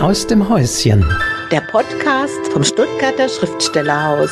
[0.00, 1.02] Aus dem Häuschen.
[1.50, 4.30] Der Podcast vom Stuttgarter Schriftstellerhaus.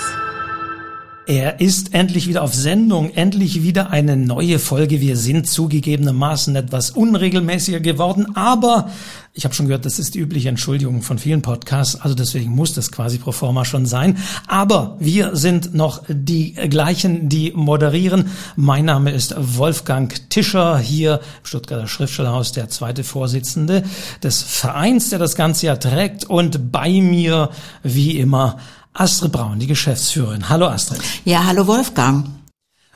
[1.26, 5.00] Er ist endlich wieder auf Sendung, endlich wieder eine neue Folge.
[5.00, 8.90] Wir sind zugegebenermaßen etwas unregelmäßiger geworden, aber
[9.32, 12.74] ich habe schon gehört, das ist die übliche Entschuldigung von vielen Podcasts, also deswegen muss
[12.74, 14.18] das quasi pro forma schon sein.
[14.48, 18.26] Aber wir sind noch die gleichen, die moderieren.
[18.54, 23.82] Mein Name ist Wolfgang Tischer, hier im Stuttgarter Schriftstellerhaus, der zweite Vorsitzende
[24.22, 27.48] des Vereins, der das ganze Jahr trägt und bei mir,
[27.82, 28.58] wie immer,
[28.94, 30.48] Astrid Braun, die Geschäftsführerin.
[30.48, 31.00] Hallo Astrid.
[31.24, 32.26] Ja, hallo Wolfgang.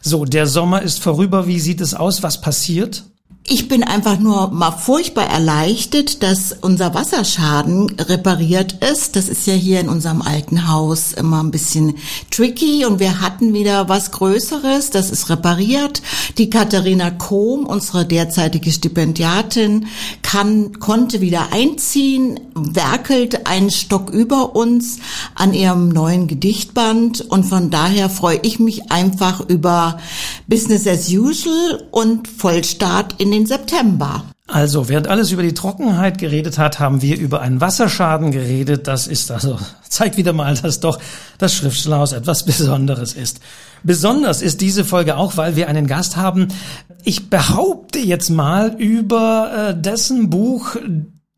[0.01, 1.48] So, der Sommer ist vorüber.
[1.48, 2.23] Wie sieht es aus?
[2.23, 3.02] Was passiert?
[3.51, 9.16] Ich bin einfach nur mal furchtbar erleichtert, dass unser Wasserschaden repariert ist.
[9.16, 11.95] Das ist ja hier in unserem alten Haus immer ein bisschen
[12.30, 14.91] tricky und wir hatten wieder was Größeres.
[14.91, 16.02] Das ist repariert.
[16.37, 19.87] Die Katharina Kohm, unsere derzeitige Stipendiatin,
[20.21, 24.99] kann, konnte wieder einziehen, werkelt einen Stock über uns
[25.35, 29.99] an ihrem neuen Gedichtband und von daher freue ich mich einfach über
[30.49, 34.24] Business as usual und Vollstart in den den September.
[34.46, 38.86] Also, während alles über die Trockenheit geredet hat, haben wir über einen Wasserschaden geredet.
[38.86, 39.58] Das ist also,
[39.88, 40.98] zeigt wieder mal, dass doch
[41.36, 43.40] das Schriftstellerhaus etwas Besonderes ist.
[43.82, 46.48] Besonders ist diese Folge auch, weil wir einen Gast haben.
[47.04, 50.76] Ich behaupte jetzt mal über äh, dessen Buch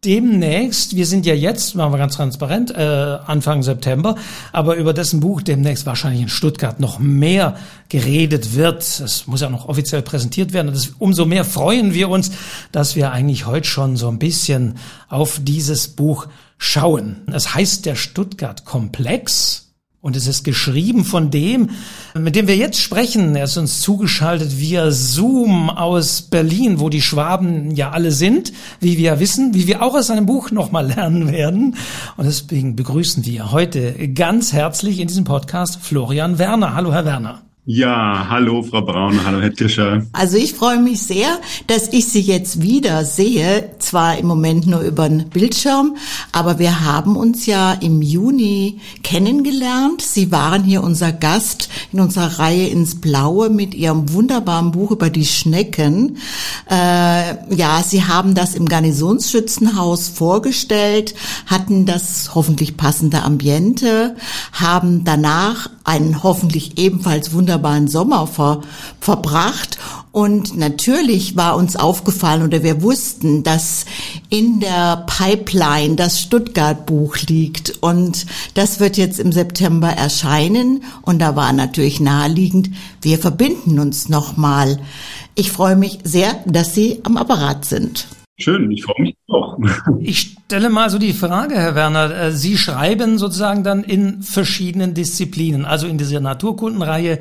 [0.04, 2.80] demnächst, wir sind ja jetzt, machen wir ganz transparent, äh,
[3.26, 4.16] Anfang September,
[4.52, 7.56] aber über dessen Buch demnächst wahrscheinlich in Stuttgart noch mehr
[7.88, 8.82] geredet wird.
[8.82, 10.68] Es muss ja noch offiziell präsentiert werden.
[10.68, 12.30] Und das, umso mehr freuen wir uns,
[12.72, 14.76] dass wir eigentlich heute schon so ein bisschen
[15.08, 17.16] auf dieses Buch schauen.
[17.32, 19.69] Es heißt der Stuttgart Komplex
[20.02, 21.70] und es ist geschrieben von dem,
[22.14, 23.36] mit dem wir jetzt sprechen.
[23.36, 28.96] Er ist uns zugeschaltet via Zoom aus Berlin, wo die Schwaben ja alle sind, wie
[28.96, 31.76] wir wissen, wie wir auch aus seinem Buch nochmal lernen werden.
[32.16, 36.74] Und deswegen begrüßen wir heute ganz herzlich in diesem Podcast Florian Werner.
[36.74, 37.49] Hallo, Herr Werner.
[37.66, 40.06] Ja, hallo Frau Braun, hallo Herr Tischer.
[40.12, 44.80] Also ich freue mich sehr, dass ich Sie jetzt wieder sehe, zwar im Moment nur
[44.80, 45.96] über den Bildschirm,
[46.32, 50.00] aber wir haben uns ja im Juni kennengelernt.
[50.00, 55.10] Sie waren hier unser Gast in unserer Reihe ins Blaue mit Ihrem wunderbaren Buch über
[55.10, 56.16] die Schnecken.
[56.68, 61.14] Äh, ja, Sie haben das im Garnisonsschützenhaus vorgestellt,
[61.44, 64.16] hatten das hoffentlich passende Ambiente,
[64.52, 68.62] haben danach einen hoffentlich ebenfalls wunderbaren Sommer ver,
[69.00, 69.76] verbracht.
[70.12, 73.86] Und natürlich war uns aufgefallen oder wir wussten, dass
[74.28, 77.82] in der Pipeline das Stuttgart-Buch liegt.
[77.82, 80.84] Und das wird jetzt im September erscheinen.
[81.02, 82.70] Und da war natürlich naheliegend,
[83.02, 84.78] wir verbinden uns nochmal.
[85.34, 88.06] Ich freue mich sehr, dass Sie am Apparat sind.
[88.40, 89.58] Schön, ich freue mich auch.
[90.00, 92.10] Ich stelle mal so die Frage, Herr Werner.
[92.10, 97.20] Äh, Sie schreiben sozusagen dann in verschiedenen Disziplinen, also in dieser Naturkundenreihe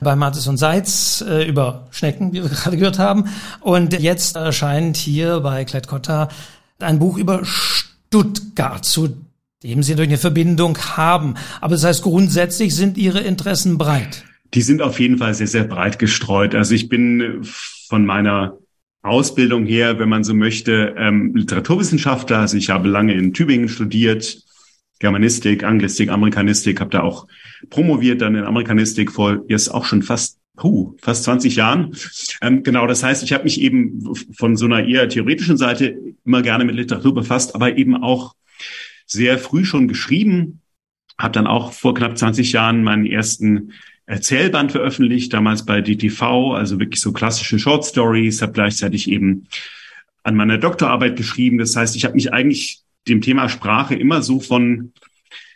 [0.00, 3.24] bei Mattes und Seitz äh, über Schnecken, wie wir gerade gehört haben.
[3.60, 6.28] Und jetzt erscheint hier bei Klett-Cotta
[6.80, 9.16] ein Buch über Stuttgart, zu
[9.62, 11.34] dem Sie durch eine Verbindung haben.
[11.60, 14.24] Aber das heißt, grundsätzlich sind Ihre Interessen breit.
[14.54, 16.54] Die sind auf jeden Fall sehr, sehr breit gestreut.
[16.54, 17.40] Also ich bin
[17.88, 18.58] von meiner
[19.02, 22.38] Ausbildung her, wenn man so möchte, ähm, Literaturwissenschaftler.
[22.38, 24.42] Also ich habe lange in Tübingen studiert,
[24.98, 27.26] Germanistik, Anglistik, Amerikanistik, habe da auch
[27.70, 31.96] promoviert dann in Amerikanistik vor jetzt auch schon fast puh, fast 20 Jahren.
[32.42, 36.42] Ähm, genau, das heißt, ich habe mich eben von so einer eher theoretischen Seite immer
[36.42, 38.34] gerne mit Literatur befasst, aber eben auch
[39.06, 40.60] sehr früh schon geschrieben.
[41.16, 43.72] Habe dann auch vor knapp 20 Jahren meinen ersten
[44.08, 49.48] Erzählband veröffentlicht, damals bei DTV, also wirklich so klassische Short Stories, habe gleichzeitig eben
[50.22, 51.58] an meiner Doktorarbeit geschrieben.
[51.58, 54.92] Das heißt, ich habe mich eigentlich dem Thema Sprache immer so von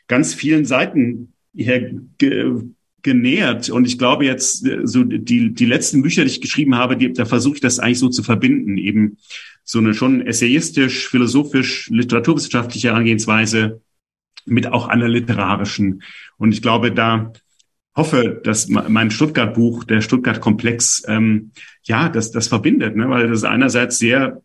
[0.06, 2.60] ganz vielen Seiten her ge
[3.00, 3.68] genähert.
[3.68, 7.24] Und ich glaube jetzt, so die, die letzten Bücher, die ich geschrieben habe, die, da
[7.24, 8.78] versuche ich das eigentlich so zu verbinden.
[8.78, 9.16] Eben
[9.64, 13.80] so eine schon essayistisch, philosophisch, literaturwissenschaftliche Herangehensweise
[14.44, 16.04] mit auch einer literarischen.
[16.36, 17.32] Und ich glaube, da
[17.94, 21.50] hoffe, dass mein Stuttgart-Buch, der Stuttgart-Komplex, ähm,
[21.84, 23.08] ja, das, das verbindet, ne?
[23.10, 24.42] weil das einerseits sehr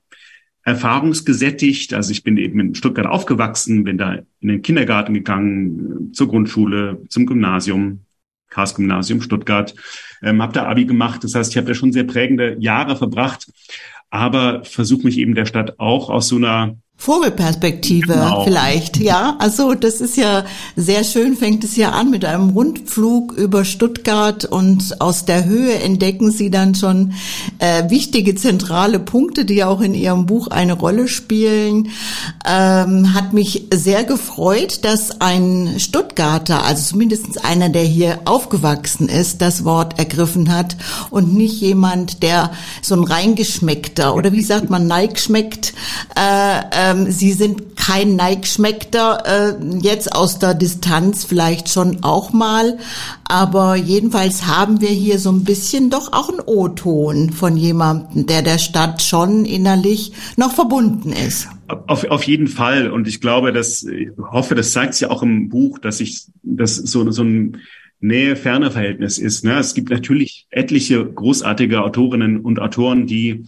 [0.63, 6.27] erfahrungsgesättigt, also ich bin eben in Stuttgart aufgewachsen, bin da in den Kindergarten gegangen, zur
[6.27, 8.01] Grundschule, zum Gymnasium,
[8.49, 9.73] Karls-Gymnasium Stuttgart,
[10.21, 13.49] ähm, habe da Abi gemacht, das heißt, ich habe da schon sehr prägende Jahre verbracht,
[14.09, 18.43] aber versuche mich eben der Stadt auch aus so einer Vogelperspektive genau.
[18.43, 19.35] vielleicht, ja.
[19.37, 20.43] Also das ist ja
[20.75, 25.75] sehr schön, fängt es ja an mit einem Rundflug über Stuttgart und aus der Höhe
[25.75, 27.13] entdecken Sie dann schon
[27.59, 31.89] äh, wichtige zentrale Punkte, die auch in Ihrem Buch eine Rolle spielen.
[32.45, 39.41] Ähm, hat mich sehr gefreut, dass ein Stuttgarter, also zumindest einer, der hier aufgewachsen ist,
[39.43, 40.75] das Wort ergriffen hat
[41.11, 42.51] und nicht jemand, der
[42.81, 45.73] so ein reingeschmeckter oder wie sagt man, neigschmeckt,
[46.15, 52.77] äh, ähm, Sie sind kein Neigschmeckter, äh, jetzt aus der Distanz vielleicht schon auch mal,
[53.25, 58.41] aber jedenfalls haben wir hier so ein bisschen doch auch einen O-Ton von jemandem, der
[58.41, 61.47] der Stadt schon innerlich noch verbunden ist.
[61.87, 62.89] Auf, auf jeden Fall.
[62.89, 63.85] Und ich glaube, dass,
[64.17, 67.57] hoffe, das zeigt sich ja auch im Buch, dass ich, dass so, so ein
[67.99, 69.43] Nähe-Ferne-Verhältnis ist.
[69.43, 69.57] Ne?
[69.59, 73.45] Es gibt natürlich etliche großartige Autorinnen und Autoren, die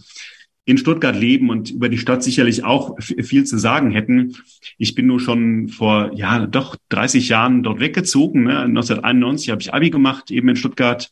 [0.70, 4.36] in Stuttgart leben und über die Stadt sicherlich auch viel zu sagen hätten.
[4.78, 8.44] Ich bin nur schon vor, ja, doch 30 Jahren dort weggezogen.
[8.44, 8.60] Ne?
[8.60, 11.10] 1991 habe ich Abi gemacht, eben in Stuttgart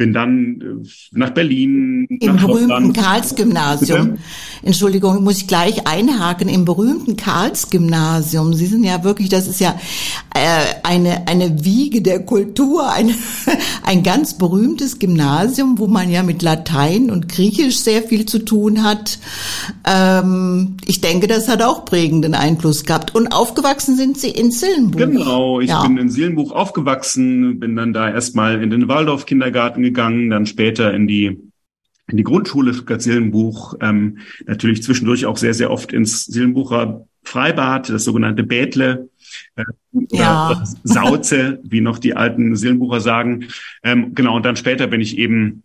[0.00, 2.06] bin dann äh, nach Berlin.
[2.08, 4.16] Im nach berühmten Karls-Gymnasium.
[4.62, 6.48] Entschuldigung, muss ich gleich einhaken.
[6.48, 8.54] Im berühmten Karls-Gymnasium.
[8.54, 9.78] Sie sind ja wirklich, das ist ja
[10.34, 13.14] äh, eine, eine Wiege der Kultur, ein,
[13.84, 18.82] ein ganz berühmtes Gymnasium, wo man ja mit Latein und Griechisch sehr viel zu tun
[18.82, 19.18] hat.
[19.86, 23.14] Ähm, ich denke, das hat auch prägenden Einfluss gehabt.
[23.14, 24.98] Und aufgewachsen sind Sie in Sillenbuch.
[24.98, 25.82] Genau, ich ja.
[25.82, 31.06] bin in Sillenbuch aufgewachsen, bin dann da erstmal in den Waldorf-Kindergarten gegangen, dann später in
[31.06, 31.38] die
[32.10, 38.04] in die Grundschule Stuttgart-Sillenbuch, ähm, natürlich zwischendurch auch sehr, sehr oft ins Sillenbucher Freibad, das
[38.04, 39.08] sogenannte Bädle,
[39.56, 39.64] äh,
[40.10, 40.62] ja.
[40.82, 43.48] Sauze, wie noch die alten Sillenbucher sagen.
[43.82, 45.62] Ähm, genau, und dann später bin ich eben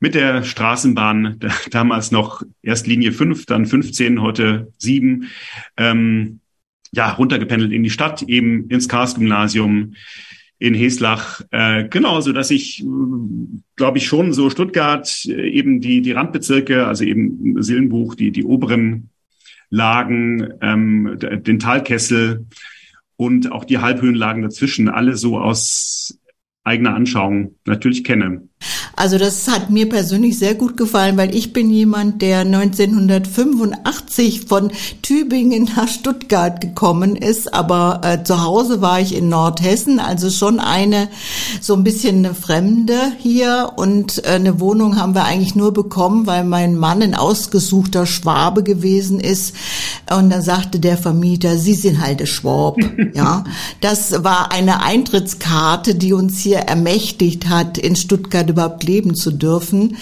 [0.00, 1.38] mit der Straßenbahn,
[1.70, 5.28] damals noch erst Linie 5, dann 15, heute 7,
[5.76, 6.40] ähm,
[6.90, 9.94] ja, runtergependelt in die Stadt, eben ins Kars-Gymnasium,
[10.58, 12.84] in Heslach, äh, genau, so dass ich,
[13.76, 18.44] glaube ich, schon so Stuttgart, äh, eben die, die Randbezirke, also eben Sillenbuch, die, die
[18.44, 19.10] oberen
[19.70, 22.46] Lagen, ähm, den Talkessel
[23.16, 26.18] und auch die Halbhöhenlagen dazwischen, alle so aus
[26.64, 28.48] eigener Anschauung natürlich kenne.
[28.98, 34.72] Also das hat mir persönlich sehr gut gefallen, weil ich bin jemand, der 1985 von
[35.02, 40.58] Tübingen nach Stuttgart gekommen ist, aber äh, zu Hause war ich in Nordhessen, also schon
[40.58, 41.08] eine
[41.60, 43.74] so ein bisschen eine Fremde hier.
[43.76, 48.64] Und äh, eine Wohnung haben wir eigentlich nur bekommen, weil mein Mann ein ausgesuchter Schwabe
[48.64, 49.54] gewesen ist.
[50.10, 52.76] Und dann sagte der Vermieter, Sie sind halt der Schwab,
[53.14, 53.44] ja.
[53.80, 59.96] Das war eine Eintrittskarte, die uns hier ermächtigt hat, in Stuttgart überhaupt leben zu dürfen.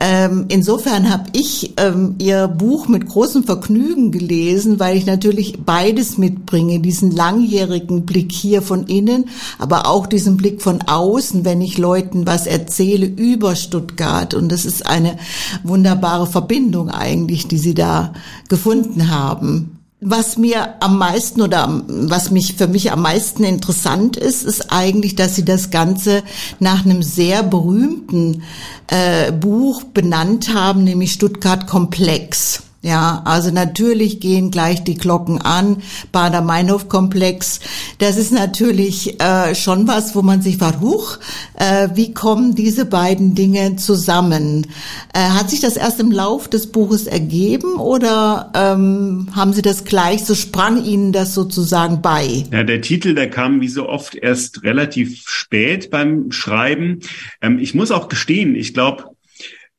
[0.00, 6.18] Ähm, insofern habe ich ähm, Ihr Buch mit großem Vergnügen gelesen, weil ich natürlich beides
[6.18, 9.26] mitbringe, diesen langjährigen Blick hier von innen,
[9.58, 14.34] aber auch diesen Blick von außen, wenn ich Leuten was erzähle über Stuttgart.
[14.34, 15.18] Und das ist eine
[15.62, 18.12] wunderbare Verbindung eigentlich, die Sie da
[18.48, 19.81] gefunden haben.
[20.04, 25.14] Was mir am meisten oder was mich für mich am meisten interessant ist, ist eigentlich,
[25.14, 26.24] dass sie das Ganze
[26.58, 28.42] nach einem sehr berühmten
[28.88, 32.64] äh, Buch benannt haben, nämlich Stuttgart Komplex.
[32.84, 35.76] Ja, also natürlich gehen gleich die Glocken an.
[36.10, 37.60] Bader-Meinhof-Komplex.
[37.98, 41.18] Das ist natürlich äh, schon was, wo man sich fragt, huch,
[41.54, 44.66] äh, wie kommen diese beiden Dinge zusammen?
[45.14, 49.84] Äh, hat sich das erst im Lauf des Buches ergeben oder ähm, haben Sie das
[49.84, 52.46] gleich, so sprang Ihnen das sozusagen bei?
[52.50, 56.98] Ja, der Titel, der kam wie so oft erst relativ spät beim Schreiben.
[57.40, 59.11] Ähm, ich muss auch gestehen, ich glaube,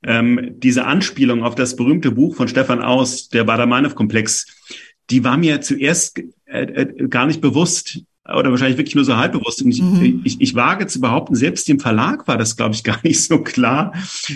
[0.05, 4.47] ähm, diese Anspielung auf das berühmte Buch von Stefan Aus, der Bader-Meinhof-Komplex,
[5.09, 9.33] die war mir zuerst äh, äh, gar nicht bewusst oder wahrscheinlich wirklich nur so halb
[9.33, 9.61] bewusst.
[9.61, 10.21] Und ich, mhm.
[10.23, 13.39] ich, ich wage zu behaupten, selbst dem Verlag war das, glaube ich, gar nicht so
[13.39, 13.93] klar,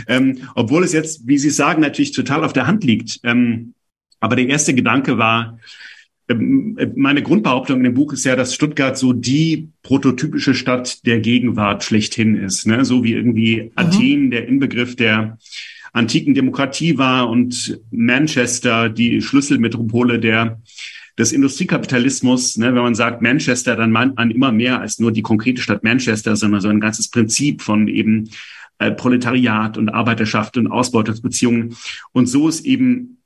[0.08, 3.20] ähm, obwohl es jetzt, wie Sie sagen, natürlich total auf der Hand liegt.
[3.24, 3.74] Ähm,
[4.20, 5.60] aber der erste Gedanke war,
[6.36, 11.84] meine Grundbehauptung in dem Buch ist ja, dass Stuttgart so die prototypische Stadt der Gegenwart
[11.84, 12.67] schlechthin ist.
[12.67, 12.84] Ne?
[12.84, 13.72] So wie irgendwie mhm.
[13.75, 15.38] Athen der Inbegriff der
[15.93, 20.60] antiken Demokratie war und Manchester die Schlüsselmetropole der
[21.17, 22.57] des Industriekapitalismus.
[22.57, 22.67] Ne?
[22.67, 26.36] Wenn man sagt Manchester, dann meint man immer mehr als nur die konkrete Stadt Manchester,
[26.36, 28.29] sondern so ein ganzes Prinzip von eben
[28.77, 31.75] äh, Proletariat und Arbeiterschaft und Ausbeutungsbeziehungen.
[32.12, 33.17] Und so ist eben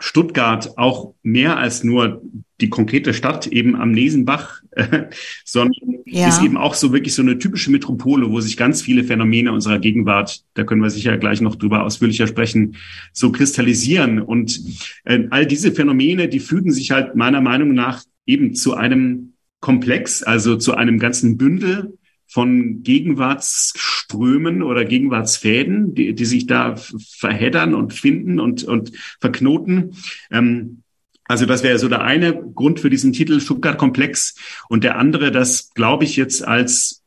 [0.00, 2.22] Stuttgart auch mehr als nur
[2.60, 5.04] die konkrete Stadt eben am Nesenbach, äh,
[5.44, 6.28] sondern ja.
[6.28, 9.78] ist eben auch so wirklich so eine typische Metropole, wo sich ganz viele Phänomene unserer
[9.78, 12.76] Gegenwart, da können wir sicher gleich noch drüber ausführlicher sprechen,
[13.12, 14.20] so kristallisieren.
[14.20, 14.60] Und
[15.04, 20.22] äh, all diese Phänomene, die fügen sich halt meiner Meinung nach eben zu einem Komplex,
[20.22, 21.98] also zu einem ganzen Bündel
[22.30, 29.96] von Gegenwartsströmen oder Gegenwartsfäden, die, die sich da verheddern und finden und, und verknoten.
[30.30, 30.82] Ähm,
[31.24, 34.36] also das wäre so der eine Grund für diesen Titel Stuttgart-Komplex.
[34.68, 36.99] Und der andere, das glaube ich jetzt als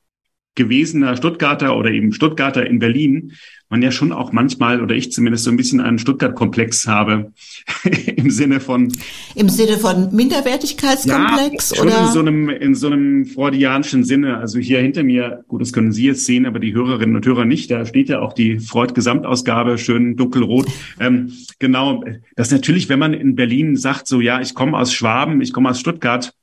[0.56, 3.34] gewesener Stuttgarter oder eben Stuttgarter in Berlin
[3.74, 7.34] man ja schon auch manchmal, oder ich zumindest so ein bisschen einen Stuttgart-Komplex habe,
[8.16, 8.94] im Sinne von...
[9.34, 11.72] Im Sinne von Minderwertigkeitskomplex?
[11.72, 12.06] Ja, schon oder?
[12.06, 14.38] in so einem, in so einem freudianischen Sinne.
[14.38, 17.46] Also hier hinter mir, gut, das können Sie jetzt sehen, aber die Hörerinnen und Hörer
[17.46, 20.68] nicht, da steht ja auch die Freud-Gesamtausgabe, schön dunkelrot.
[21.00, 22.04] Ähm, genau,
[22.36, 25.72] das natürlich, wenn man in Berlin sagt, so, ja, ich komme aus Schwaben, ich komme
[25.72, 26.36] aus Stuttgart,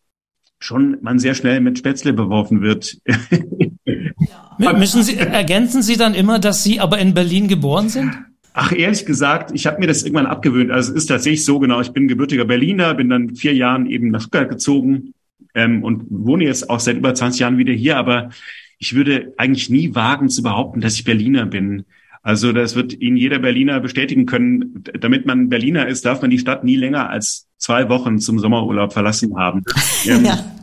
[0.60, 2.98] schon man sehr schnell mit Spätzle beworfen wird.
[4.58, 8.12] Müssen Sie, ergänzen Sie dann immer, dass Sie aber in Berlin geboren sind?
[8.52, 10.70] Ach, ehrlich gesagt, ich habe mir das irgendwann abgewöhnt.
[10.70, 11.80] Also es ist tatsächlich so genau.
[11.80, 15.14] Ich bin gebürtiger Berliner, bin dann vier Jahren eben nach Stuttgart gezogen
[15.54, 17.96] ähm, und wohne jetzt auch seit über 20 Jahren wieder hier.
[17.96, 18.30] Aber
[18.78, 21.84] ich würde eigentlich nie wagen zu behaupten, dass ich Berliner bin.
[22.22, 24.84] Also das wird Ihnen jeder Berliner bestätigen können.
[25.00, 28.92] Damit man Berliner ist, darf man die Stadt nie länger als zwei Wochen zum Sommerurlaub
[28.92, 29.64] verlassen haben.
[30.06, 30.56] Ähm, ja.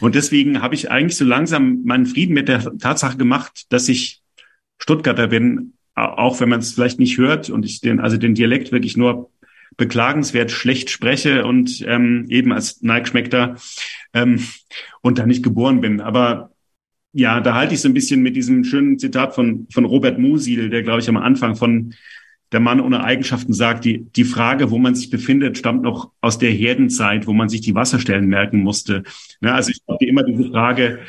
[0.00, 4.20] Und deswegen habe ich eigentlich so langsam meinen Frieden mit der Tatsache gemacht, dass ich
[4.78, 8.72] Stuttgarter bin, auch wenn man es vielleicht nicht hört und ich den, also den Dialekt
[8.72, 9.30] wirklich nur
[9.78, 13.56] beklagenswert schlecht spreche und ähm, eben als Neigschmeckter
[14.12, 14.44] ähm,
[15.00, 16.00] und da nicht geboren bin.
[16.00, 16.50] Aber
[17.18, 20.70] ja, da halte ich so ein bisschen mit diesem schönen Zitat von, von Robert Musil,
[20.70, 21.94] der, glaube ich, am Anfang von
[22.52, 26.38] der Mann ohne Eigenschaften sagt, die, die Frage, wo man sich befindet, stammt noch aus
[26.38, 29.02] der Herdenzeit, wo man sich die Wasserstellen merken musste.
[29.40, 31.00] Ja, also ich glaube immer diese Frage,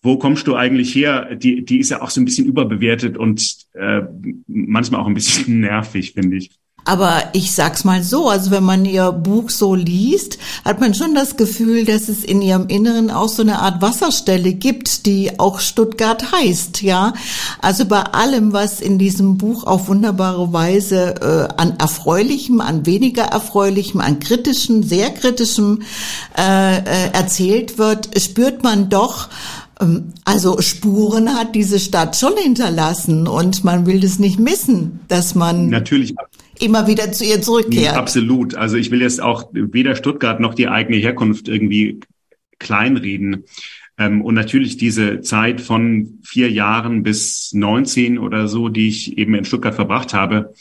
[0.00, 3.66] wo kommst du eigentlich her, die, die ist ja auch so ein bisschen überbewertet und
[3.74, 4.00] äh,
[4.46, 6.52] manchmal auch ein bisschen nervig, finde ich.
[6.84, 11.14] Aber ich sag's mal so, also wenn man ihr Buch so liest, hat man schon
[11.14, 15.60] das Gefühl, dass es in ihrem Inneren auch so eine Art Wasserstelle gibt, die auch
[15.60, 17.14] Stuttgart heißt, ja.
[17.62, 23.24] Also bei allem, was in diesem Buch auf wunderbare Weise äh, an erfreulichem, an weniger
[23.24, 25.82] erfreulichem, an kritischem, sehr kritischem
[26.36, 29.30] äh, äh, erzählt wird, spürt man doch,
[29.80, 35.34] ähm, also Spuren hat diese Stadt schon hinterlassen und man will das nicht missen, dass
[35.34, 36.14] man natürlich
[36.64, 37.96] immer wieder zu ihr zurückkehrt.
[37.96, 38.54] Absolut.
[38.54, 42.00] Also ich will jetzt auch weder Stuttgart noch die eigene Herkunft irgendwie
[42.58, 43.44] kleinreden.
[43.98, 49.34] Ähm, und natürlich diese Zeit von vier Jahren bis 19 oder so, die ich eben
[49.34, 50.52] in Stuttgart verbracht habe,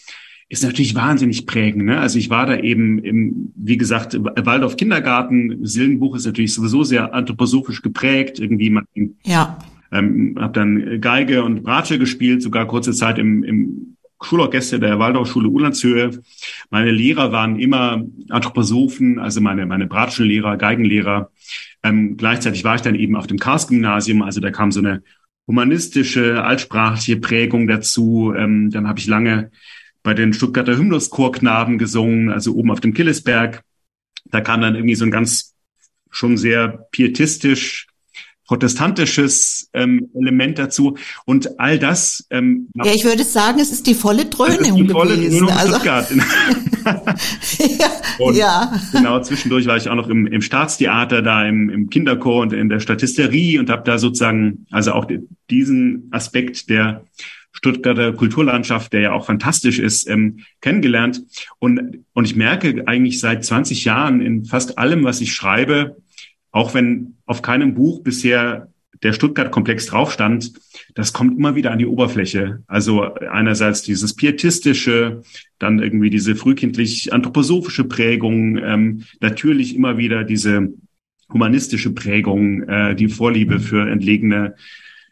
[0.49, 1.85] ist natürlich wahnsinnig prägend.
[1.85, 1.99] Ne?
[1.99, 5.65] Also ich war da eben im, wie gesagt, Waldorf Kindergarten.
[5.65, 8.39] Sillenbuch ist natürlich sowieso sehr anthroposophisch geprägt.
[8.39, 8.85] Irgendwie man,
[9.23, 9.57] ja.
[9.91, 15.49] ähm, habe dann Geige und Bratsche gespielt, sogar kurze Zeit im, im Schulorchester der Waldorfschule
[15.49, 16.21] Ulandshöhe.
[16.69, 21.31] Meine Lehrer waren immer Anthroposophen, also meine, meine Bratschenlehrer, Geigenlehrer.
[21.83, 25.03] Ähm, gleichzeitig war ich dann eben auf dem Kars-Gymnasium, also da kam so eine
[25.47, 28.33] humanistische, altsprachliche Prägung dazu.
[28.35, 29.51] Ähm, dann habe ich lange
[30.01, 33.63] bei den Stuttgarter Hymnuschorknaben gesungen, also oben auf dem Killesberg.
[34.25, 35.55] Da kam dann irgendwie so ein ganz
[36.09, 37.87] schon sehr pietistisch
[38.47, 42.25] protestantisches ähm, Element dazu und all das.
[42.29, 45.39] Ähm, ja, ich würde sagen, es ist die volle Dröhnung die volle gewesen.
[45.39, 45.77] Dröhnung also.
[47.79, 52.41] ja, ja, Genau, zwischendurch war ich auch noch im, im Staatstheater, da im, im Kinderchor
[52.41, 55.07] und in der Statisterie und habe da sozusagen also auch
[55.49, 57.05] diesen Aspekt der
[57.53, 61.21] Stuttgarter Kulturlandschaft, der ja auch fantastisch ist, ähm, kennengelernt.
[61.59, 65.97] Und, und ich merke eigentlich seit 20 Jahren in fast allem, was ich schreibe,
[66.53, 68.69] auch wenn auf keinem Buch bisher
[69.01, 70.53] der Stuttgart-Komplex drauf stand,
[70.93, 72.63] das kommt immer wieder an die Oberfläche.
[72.67, 75.23] Also einerseits dieses pietistische,
[75.59, 80.69] dann irgendwie diese frühkindlich anthroposophische Prägung, ähm, natürlich immer wieder diese
[81.31, 84.55] humanistische Prägung, äh, die Vorliebe für entlegene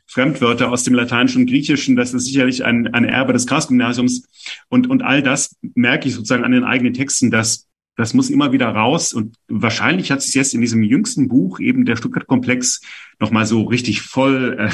[0.05, 1.95] Fremdwörter aus dem Lateinischen und Griechischen.
[1.95, 4.27] Das ist sicherlich ein, ein Erbe des Karls-Gymnasiums.
[4.69, 8.51] Und, und all das merke ich sozusagen an den eigenen Texten, dass das muss immer
[8.51, 9.13] wieder raus.
[9.13, 12.81] Und wahrscheinlich hat sich jetzt in diesem jüngsten Buch eben der Stuttgart-Komplex
[13.19, 14.69] nochmal so richtig voll äh,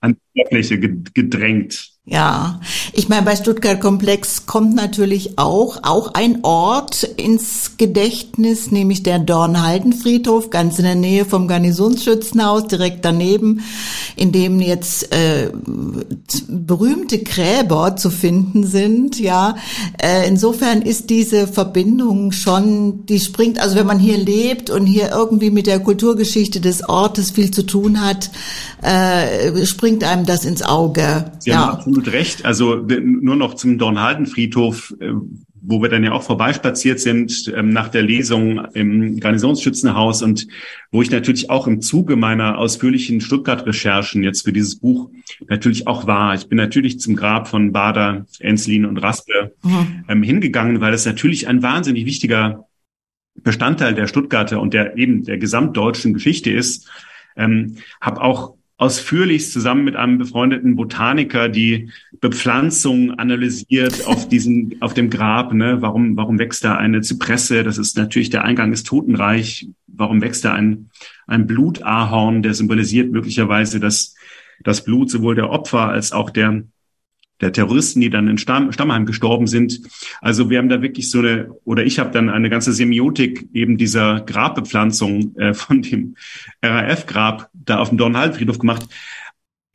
[0.00, 1.97] an die Fläche gedrängt.
[2.10, 2.58] Ja,
[2.94, 9.18] ich meine, bei Stuttgart Komplex kommt natürlich auch, auch ein Ort ins Gedächtnis, nämlich der
[9.18, 13.60] Dornhaldenfriedhof, ganz in der Nähe vom Garnisonsschützenhaus, direkt daneben,
[14.16, 15.50] in dem jetzt äh,
[16.48, 19.20] berühmte Gräber zu finden sind.
[19.20, 19.56] Ja,
[20.02, 25.10] äh, insofern ist diese Verbindung schon, die springt, also wenn man hier lebt und hier
[25.10, 28.30] irgendwie mit der Kulturgeschichte des Ortes viel zu tun hat,
[28.80, 31.32] äh, springt einem das ins Auge.
[31.40, 32.44] Sie ja absolut recht.
[32.44, 35.12] Also nur noch zum Dornhaldenfriedhof, äh,
[35.60, 40.46] wo wir dann ja auch vorbeispaziert sind ähm, nach der Lesung im Garnisonsschützenhaus und
[40.92, 45.10] wo ich natürlich auch im Zuge meiner ausführlichen Stuttgart-Recherchen jetzt für dieses Buch
[45.48, 46.34] natürlich auch war.
[46.34, 50.04] Ich bin natürlich zum Grab von Bader, Enslin und Raspe mhm.
[50.08, 52.64] ähm, hingegangen, weil es natürlich ein wahnsinnig wichtiger
[53.34, 56.88] Bestandteil der Stuttgarter und der eben der gesamtdeutschen Geschichte ist.
[57.36, 64.94] Ähm, habe auch ausführlich zusammen mit einem befreundeten Botaniker die Bepflanzung analysiert auf diesem, auf
[64.94, 65.52] dem Grab.
[65.52, 65.82] Ne?
[65.82, 67.64] Warum, warum wächst da eine Zypresse?
[67.64, 69.68] Das ist natürlich der Eingang des Totenreich.
[69.88, 70.90] Warum wächst da ein,
[71.26, 74.14] ein Blutahorn, der symbolisiert möglicherweise das,
[74.62, 76.62] das Blut sowohl der Opfer als auch der
[77.40, 79.80] der Terroristen, die dann in Stamm, Stammheim gestorben sind.
[80.20, 83.76] Also wir haben da wirklich so eine, oder ich habe dann eine ganze Semiotik eben
[83.76, 86.16] dieser Grabbepflanzung äh, von dem
[86.62, 88.86] RAF-Grab da auf dem Dornhaldenfriedhof gemacht.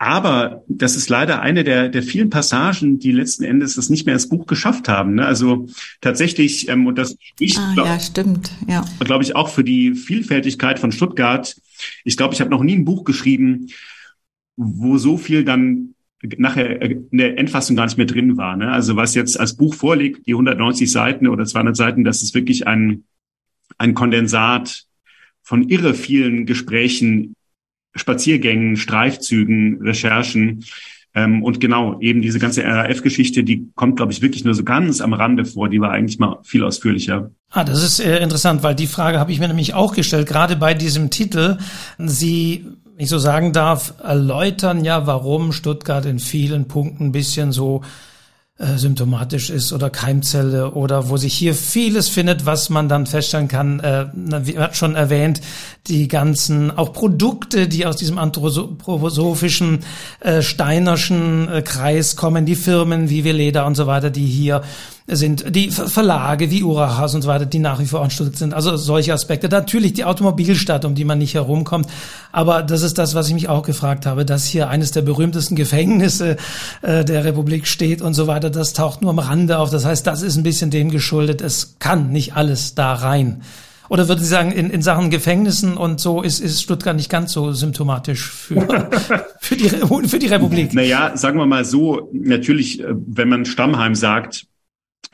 [0.03, 4.15] Aber das ist leider eine der, der vielen Passagen, die letzten Endes das nicht mehr
[4.15, 5.15] ins Buch geschafft haben.
[5.15, 5.25] Ne?
[5.25, 5.67] Also
[6.01, 8.83] tatsächlich, ähm, und das spricht, ah, glaub, ja, stimmt, ja.
[8.99, 11.55] glaube ich, auch für die Vielfältigkeit von Stuttgart.
[12.03, 13.69] Ich glaube, ich habe noch nie ein Buch geschrieben,
[14.57, 15.92] wo so viel dann
[16.37, 18.55] nachher in der Endfassung gar nicht mehr drin war.
[18.55, 18.71] Ne?
[18.71, 22.65] Also was jetzt als Buch vorliegt, die 190 Seiten oder 200 Seiten, das ist wirklich
[22.67, 23.03] ein,
[23.77, 24.85] ein Kondensat
[25.41, 27.35] von irre vielen Gesprächen,
[27.95, 30.65] Spaziergängen, Streifzügen, Recherchen.
[31.15, 34.99] Ähm, und genau, eben diese ganze RAF-Geschichte, die kommt, glaube ich, wirklich nur so ganz
[34.99, 35.69] am Rande vor.
[35.69, 37.29] Die war eigentlich mal viel ausführlicher.
[37.51, 40.55] Ah, das ist äh, interessant, weil die Frage habe ich mir nämlich auch gestellt, gerade
[40.55, 41.57] bei diesem Titel.
[41.99, 42.65] Sie
[42.97, 47.81] ich so sagen darf, erläutern ja, warum Stuttgart in vielen Punkten ein bisschen so
[48.59, 53.47] äh, symptomatisch ist oder Keimzelle oder wo sich hier vieles findet, was man dann feststellen
[53.47, 55.41] kann, äh, wie hat schon erwähnt,
[55.87, 59.79] die ganzen auch Produkte, die aus diesem anthroposophischen
[60.19, 64.61] äh, Steinerschen äh, Kreis kommen, die Firmen wie Veleda und so weiter, die hier
[65.07, 68.53] sind die Verlage wie Urachas und so weiter, die nach wie vor an Stuttgart sind.
[68.53, 69.49] Also solche Aspekte.
[69.49, 71.87] Natürlich die Automobilstadt, um die man nicht herumkommt.
[72.31, 75.55] Aber das ist das, was ich mich auch gefragt habe, dass hier eines der berühmtesten
[75.55, 76.37] Gefängnisse
[76.81, 78.49] äh, der Republik steht und so weiter.
[78.49, 79.69] Das taucht nur am Rande auf.
[79.69, 81.41] Das heißt, das ist ein bisschen dem geschuldet.
[81.41, 83.41] Es kann nicht alles da rein.
[83.89, 87.33] Oder würde Sie sagen, in, in Sachen Gefängnissen und so ist, ist Stuttgart nicht ganz
[87.33, 88.89] so symptomatisch für,
[89.39, 90.73] für, die, für die Republik?
[90.73, 94.47] Naja, sagen wir mal so, natürlich, äh, wenn man Stammheim sagt,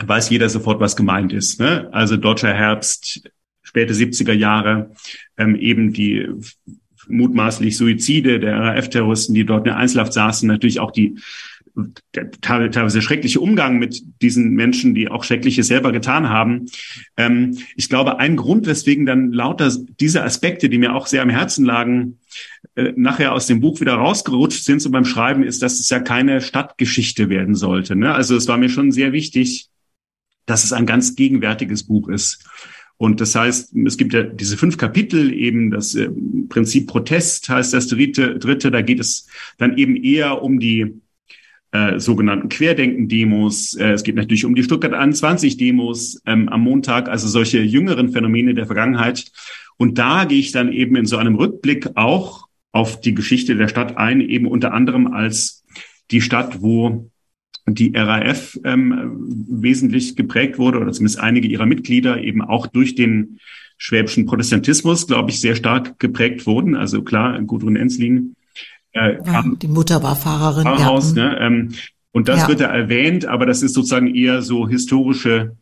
[0.05, 1.59] weiß jeder sofort, was gemeint ist.
[1.59, 1.89] Ne?
[1.91, 3.29] Also deutscher Herbst,
[3.61, 4.91] späte 70er Jahre,
[5.37, 6.27] ähm, eben die
[7.07, 11.17] mutmaßlich Suizide der RAF-Terroristen, die dort in Einzelhaft saßen, natürlich auch die
[12.13, 16.65] der teilweise schreckliche Umgang mit diesen Menschen, die auch Schreckliches selber getan haben.
[17.17, 21.29] Ähm, ich glaube, ein Grund, weswegen dann lauter diese Aspekte, die mir auch sehr am
[21.29, 22.19] Herzen lagen,
[22.75, 25.99] äh, nachher aus dem Buch wieder rausgerutscht sind, so beim Schreiben, ist, dass es ja
[25.99, 27.95] keine Stadtgeschichte werden sollte.
[27.95, 28.13] Ne?
[28.13, 29.68] Also es war mir schon sehr wichtig,
[30.49, 32.43] dass es ein ganz gegenwärtiges Buch ist.
[32.97, 36.09] Und das heißt, es gibt ja diese fünf Kapitel, eben das äh,
[36.49, 40.99] Prinzip Protest heißt das dritte, dritte, da geht es dann eben eher um die
[41.71, 43.75] äh, sogenannten Querdenken-Demos.
[43.75, 48.53] Äh, es geht natürlich um die Stuttgart 21-Demos ähm, am Montag, also solche jüngeren Phänomene
[48.53, 49.31] der Vergangenheit.
[49.77, 53.67] Und da gehe ich dann eben in so einem Rückblick auch auf die Geschichte der
[53.69, 55.63] Stadt ein, eben unter anderem als
[56.11, 57.09] die Stadt, wo
[57.75, 59.15] die RAF ähm,
[59.49, 63.39] wesentlich geprägt wurde oder zumindest einige ihrer Mitglieder eben auch durch den
[63.77, 66.75] schwäbischen Protestantismus, glaube ich, sehr stark geprägt wurden.
[66.75, 68.35] Also klar, Gudrun Enslin.
[68.91, 70.63] Äh, ja, die Mutter war Fahrerin.
[70.63, 71.29] Pfarrhaus, ja.
[71.29, 71.69] ne, ähm,
[72.11, 72.47] und das ja.
[72.47, 75.55] wird da erwähnt, aber das ist sozusagen eher so historische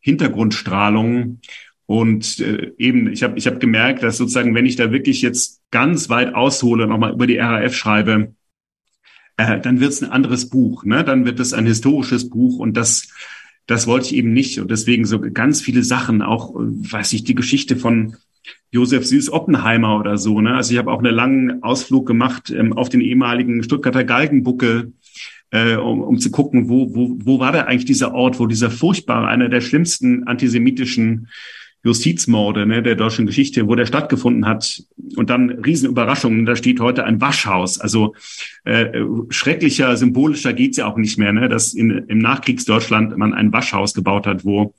[0.00, 1.40] Hintergrundstrahlung.
[1.86, 5.60] Und äh, eben, ich habe ich hab gemerkt, dass sozusagen, wenn ich da wirklich jetzt
[5.70, 8.34] ganz weit aushole, nochmal über die RAF schreibe,
[9.40, 11.04] äh, dann wird es ein anderes Buch, ne?
[11.04, 13.08] Dann wird es ein historisches Buch und das,
[13.66, 14.60] das wollte ich eben nicht.
[14.60, 18.16] Und deswegen so ganz viele Sachen, auch, weiß ich, die Geschichte von
[18.70, 20.40] Josef Süß Oppenheimer oder so.
[20.40, 20.54] Ne?
[20.54, 24.92] Also ich habe auch einen langen Ausflug gemacht ähm, auf den ehemaligen Stuttgarter Galgenbuckel,
[25.50, 28.70] äh, um, um zu gucken, wo, wo, wo war da eigentlich dieser Ort, wo dieser
[28.70, 31.28] furchtbare, einer der schlimmsten antisemitischen
[31.82, 34.82] Justizmorde ne, der deutschen Geschichte, wo der stattgefunden hat.
[35.16, 37.80] Und dann Riesenüberraschungen, da steht heute ein Waschhaus.
[37.80, 38.14] Also
[38.64, 43.52] äh, schrecklicher, symbolischer geht's ja auch nicht mehr, ne, dass in, im Nachkriegsdeutschland man ein
[43.52, 44.74] Waschhaus gebaut hat, wo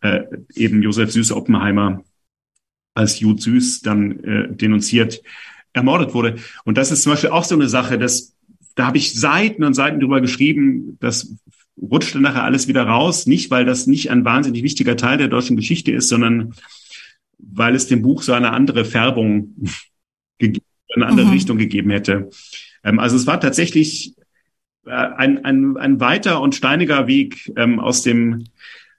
[0.00, 0.22] äh,
[0.54, 2.02] eben Josef Süß Oppenheimer
[2.94, 5.22] als Jude Süß dann äh, denunziert
[5.72, 6.36] ermordet wurde.
[6.64, 8.34] Und das ist zum Beispiel auch so eine Sache, dass
[8.74, 11.34] da habe ich Seiten und Seiten drüber geschrieben, das
[11.82, 15.56] rutschte nachher alles wieder raus, nicht weil das nicht ein wahnsinnig wichtiger Teil der deutschen
[15.56, 16.54] Geschichte ist, sondern
[17.38, 19.56] weil es dem Buch so eine andere Färbung,
[20.40, 21.32] eine andere mhm.
[21.32, 22.30] Richtung gegeben hätte.
[22.84, 24.14] Ähm, also es war tatsächlich
[24.86, 28.44] äh, ein, ein, ein weiter und steiniger Weg ähm, aus dem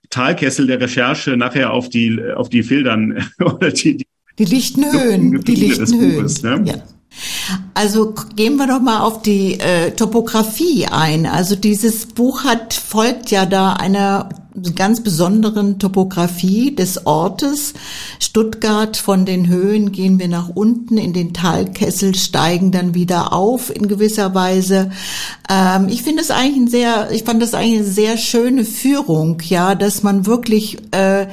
[0.10, 5.41] Talkessel der Recherche nachher auf die auf die Filtern oder die, die, die lichten Höhen,
[5.41, 6.26] die lichten Höhen.
[6.43, 6.72] ne?
[6.72, 6.84] ja.
[7.73, 11.26] Also gehen wir doch mal auf die äh, Topografie ein.
[11.26, 14.30] Also dieses Buch hat folgt ja da einer
[14.76, 17.73] ganz besonderen Topografie des Ortes.
[18.19, 23.76] Stuttgart von den Höhen gehen wir nach unten in den Talkessel, steigen dann wieder auf
[23.76, 24.91] in gewisser Weise.
[25.49, 29.41] Ähm, ich finde es eigentlich ein sehr, ich fand das eigentlich eine sehr schöne Führung,
[29.43, 31.28] ja, dass man wirklich äh,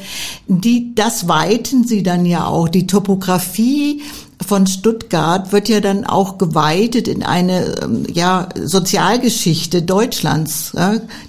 [0.47, 4.03] die, das weiten sie dann ja auch die Topografie
[4.47, 10.73] von Stuttgart wird ja dann auch geweitet in eine ähm, ja, Sozialgeschichte Deutschlands.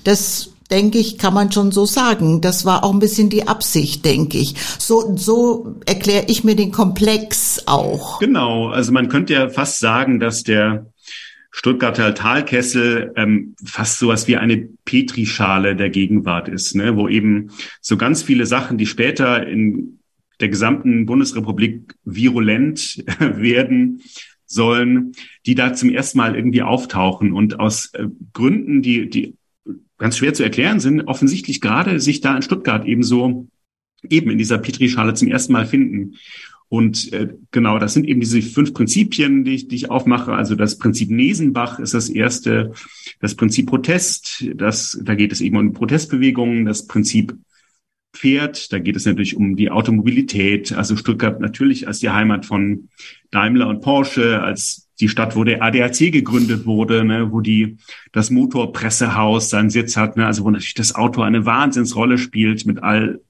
[0.03, 2.41] Das denke ich, kann man schon so sagen.
[2.41, 4.55] Das war auch ein bisschen die Absicht, denke ich.
[4.79, 8.19] So, so erkläre ich mir den Komplex auch.
[8.19, 10.87] Genau, also man könnte ja fast sagen, dass der
[11.51, 16.95] Stuttgarter Talkessel ähm, fast sowas wie eine Petrischale der Gegenwart ist, ne?
[16.95, 19.99] wo eben so ganz viele Sachen, die später in
[20.41, 24.01] der gesamten Bundesrepublik virulent werden
[24.45, 25.13] sollen,
[25.45, 29.35] die da zum ersten Mal irgendwie auftauchen und aus äh, Gründen, die, die
[29.97, 33.47] ganz schwer zu erklären sind, offensichtlich gerade sich da in Stuttgart ebenso
[34.09, 36.15] eben in dieser Petrischale zum ersten Mal finden.
[36.67, 40.33] Und äh, genau, das sind eben diese fünf Prinzipien, die ich, die ich aufmache.
[40.33, 42.71] Also das Prinzip Nesenbach ist das erste,
[43.19, 47.35] das Prinzip Protest, das, da geht es eben um Protestbewegungen, das Prinzip
[48.13, 48.71] Pferd.
[48.71, 50.73] Da geht es natürlich um die Automobilität.
[50.73, 52.89] Also Stuttgart natürlich als die Heimat von
[53.31, 57.77] Daimler und Porsche, als die Stadt, wo der ADAC gegründet wurde, ne, wo die
[58.11, 62.83] das Motorpressehaus seinen Sitz hat, ne, also wo natürlich das Auto eine Wahnsinnsrolle spielt mit
[62.83, 63.21] all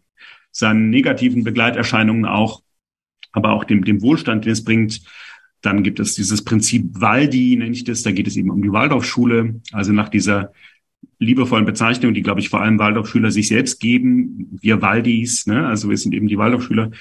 [0.51, 2.61] seinen negativen Begleiterscheinungen auch,
[3.31, 5.01] aber auch dem, dem Wohlstand, den es bringt.
[5.61, 8.03] Dann gibt es dieses Prinzip Waldi, nenne ich das.
[8.03, 9.61] Da geht es eben um die Waldorfschule.
[9.71, 10.51] Also nach dieser
[11.19, 14.57] liebevollen Bezeichnung, die, glaube ich, vor allem Waldorfschüler sich selbst geben.
[14.59, 15.67] Wir Waldis, ne?
[15.67, 16.91] also wir sind eben die Waldorfschüler.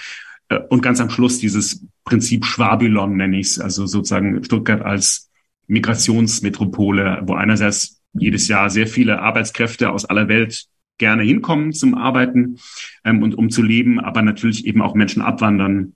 [0.49, 5.31] Äh, und ganz am Schluss dieses Prinzip Schwabylon nenne ich es, also sozusagen Stuttgart als
[5.69, 10.67] Migrationsmetropole, wo einerseits jedes Jahr sehr viele Arbeitskräfte aus aller Welt
[10.99, 12.59] gerne hinkommen zum Arbeiten
[13.05, 15.95] ähm, und um zu leben, aber natürlich eben auch Menschen abwandern,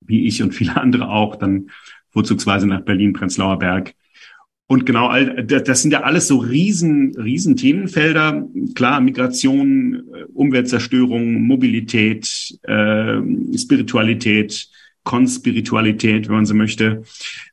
[0.00, 1.70] wie ich und viele andere auch, dann
[2.10, 3.94] vorzugsweise nach Berlin, Prenzlauer Berg
[4.70, 8.48] und genau, das sind ja alles so riesen, riesen Themenfelder.
[8.76, 13.16] Klar, Migration, äh, Umweltzerstörung, Mobilität, äh,
[13.58, 14.68] Spiritualität,
[15.02, 17.02] Konspiritualität, wenn man so möchte.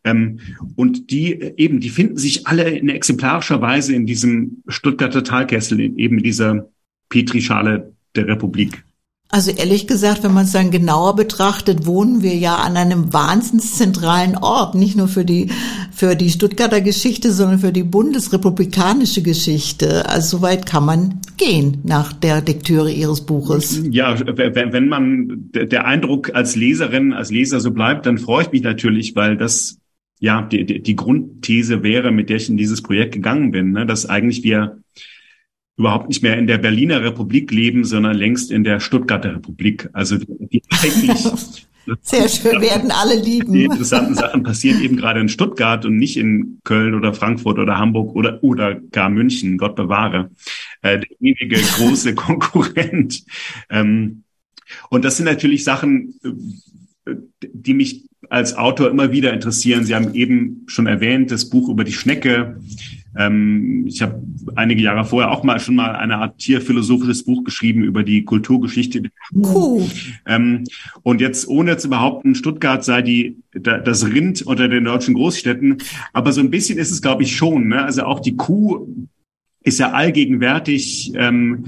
[0.04, 0.42] Ähm,
[0.76, 6.20] und die eben, die finden sich alle in exemplarischer Weise in diesem Stuttgarter Talkessel, eben
[6.20, 6.70] in dieser
[7.10, 8.84] Petrischale der Republik.
[9.30, 13.78] Also ehrlich gesagt, wenn man es dann genauer betrachtet, wohnen wir ja an einem wahnsinns
[13.78, 15.50] zentralen Ort, nicht nur für die
[15.92, 20.08] für die Stuttgarter Geschichte, sondern für die bundesrepublikanische Geschichte.
[20.08, 23.82] Also soweit kann man gehen nach der Lektüre Ihres Buches.
[23.90, 28.62] Ja, wenn man der Eindruck als Leserin, als Leser so bleibt, dann freue ich mich
[28.62, 29.80] natürlich, weil das
[30.20, 34.06] ja die, die Grundthese wäre, mit der ich in dieses Projekt gegangen bin, ne, dass
[34.06, 34.78] eigentlich wir
[35.78, 39.90] überhaupt nicht mehr in der Berliner Republik leben, sondern längst in der Stuttgarter Republik.
[39.94, 41.24] Also die eigentlich
[42.02, 43.54] sehr schön werden alle lieben.
[43.54, 47.78] Die interessanten Sachen passieren eben gerade in Stuttgart und nicht in Köln oder Frankfurt oder
[47.78, 49.58] Hamburg oder oder gar München.
[49.58, 50.32] Gott bewahre,
[50.82, 53.24] äh, der ewige große Konkurrent.
[53.70, 54.24] Ähm,
[54.90, 56.16] und das sind natürlich Sachen,
[57.06, 59.86] äh, die mich als Autor immer wieder interessieren.
[59.86, 62.60] Sie haben eben schon erwähnt, das Buch über die Schnecke.
[63.16, 64.22] Ähm, ich habe
[64.56, 69.04] einige Jahre vorher auch mal schon mal eine Art tierphilosophisches Buch geschrieben über die Kulturgeschichte.
[69.34, 69.86] Cool.
[70.26, 70.64] Ähm,
[71.04, 75.78] und jetzt ohne zu behaupten, Stuttgart sei die da, das Rind unter den deutschen Großstädten,
[76.14, 77.68] aber so ein bisschen ist es, glaube ich, schon.
[77.68, 77.84] Ne?
[77.84, 78.88] Also auch die Kuh
[79.64, 81.12] ist ja allgegenwärtig.
[81.16, 81.66] Ähm,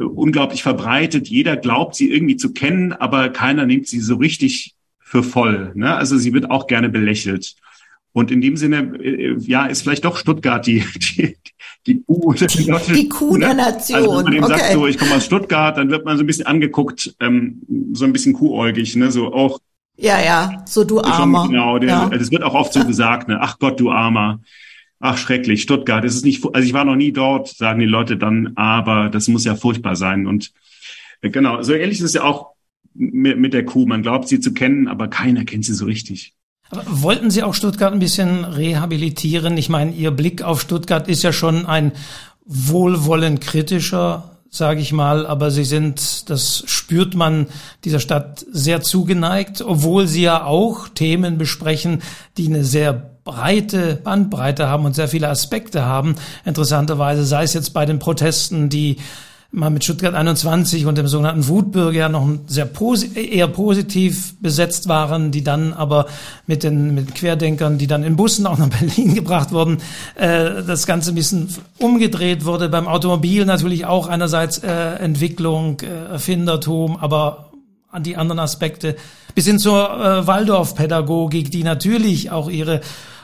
[0.00, 1.28] unglaublich verbreitet.
[1.28, 5.72] Jeder glaubt, sie irgendwie zu kennen, aber keiner nimmt sie so richtig für voll.
[5.74, 5.94] Ne?
[5.94, 7.56] Also sie wird auch gerne belächelt.
[8.12, 10.84] Und in dem Sinne, äh, ja, ist vielleicht doch Stuttgart die,
[11.16, 11.36] die,
[11.86, 13.98] die Kuh, die, die Kuh der Nation.
[13.98, 14.58] Also wenn man eben okay.
[14.58, 18.04] sagt, so, ich komme aus Stuttgart, dann wird man so ein bisschen angeguckt, ähm, so
[18.04, 19.60] ein bisschen kuhäugig, ne, so auch.
[19.96, 21.46] Ja, ja, so du Armer.
[21.48, 22.08] Genau, der, ja.
[22.08, 24.40] das wird auch oft so gesagt, ne, ach Gott, du Armer.
[25.02, 28.18] Ach, schrecklich, Stuttgart, das ist nicht, also ich war noch nie dort, sagen die Leute
[28.18, 30.26] dann, aber das muss ja furchtbar sein.
[30.26, 30.52] Und
[31.22, 32.50] äh, genau, so ähnlich ist es ja auch
[32.92, 33.86] mit, mit der Kuh.
[33.86, 36.34] Man glaubt sie zu kennen, aber keiner kennt sie so richtig.
[36.70, 39.56] Wollten Sie auch Stuttgart ein bisschen rehabilitieren?
[39.56, 41.92] Ich meine, Ihr Blick auf Stuttgart ist ja schon ein
[42.44, 47.46] wohlwollend kritischer, sage ich mal, aber Sie sind, das spürt man
[47.84, 52.02] dieser Stadt sehr zugeneigt, obwohl Sie ja auch Themen besprechen,
[52.36, 52.92] die eine sehr
[53.24, 56.14] breite Bandbreite haben und sehr viele Aspekte haben.
[56.44, 58.96] Interessanterweise sei es jetzt bei den Protesten, die
[59.52, 65.32] mal mit Stuttgart 21 und dem sogenannten Wutbürger noch sehr posi eher positiv besetzt waren,
[65.32, 66.06] die dann aber
[66.46, 69.78] mit den mit Querdenkern, die dann in Bussen auch nach Berlin gebracht wurden,
[70.14, 72.68] äh, das Ganze ein bisschen umgedreht wurde.
[72.68, 77.50] Beim Automobil natürlich auch einerseits äh, Entwicklung, äh, Erfindertum, aber
[77.90, 78.94] an die anderen Aspekte
[79.34, 82.80] bis hin zur äh, Waldorfpädagogik, die natürlich auch ihre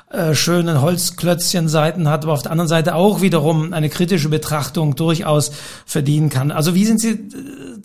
[0.08, 5.50] äh, schönen Holzklötzchen-Seiten hat, aber auf der anderen Seite auch wiederum eine kritische Betrachtung durchaus
[5.84, 6.52] verdienen kann.
[6.52, 7.18] Also wie sind Sie äh,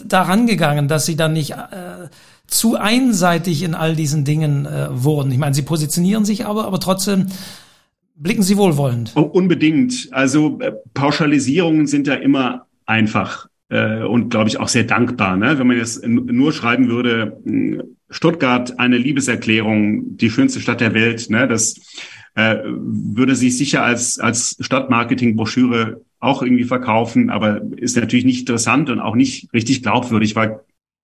[0.05, 2.09] daran gegangen, dass Sie dann nicht äh,
[2.45, 5.31] zu einseitig in all diesen Dingen äh, wurden?
[5.31, 7.27] Ich meine, Sie positionieren sich aber, aber trotzdem
[8.15, 9.13] blicken Sie wohlwollend.
[9.15, 10.09] Oh, unbedingt.
[10.11, 15.37] Also äh, Pauschalisierungen sind ja immer einfach äh, und glaube ich auch sehr dankbar.
[15.37, 15.57] Ne?
[15.57, 17.41] Wenn man jetzt nur schreiben würde,
[18.09, 21.47] Stuttgart eine Liebeserklärung, die schönste Stadt der Welt, ne?
[21.47, 21.79] das
[22.35, 28.89] äh, würde sich sicher als, als Stadtmarketing-Broschüre auch irgendwie verkaufen, aber ist natürlich nicht interessant
[28.89, 30.59] und auch nicht richtig glaubwürdig, weil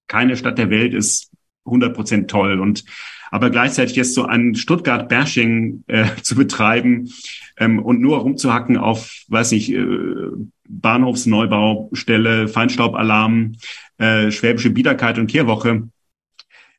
[0.07, 1.31] keine Stadt der Welt ist
[1.65, 2.83] 100 Prozent toll und
[3.31, 7.09] aber gleichzeitig jetzt so ein Stuttgart-Bashing äh, zu betreiben
[7.57, 9.85] ähm, und nur rumzuhacken auf, weiß nicht, äh,
[10.69, 13.53] Bahnhofsneubaustelle, Feinstaubalarm,
[13.97, 15.89] äh, schwäbische Biederkeit und Kehrwoche,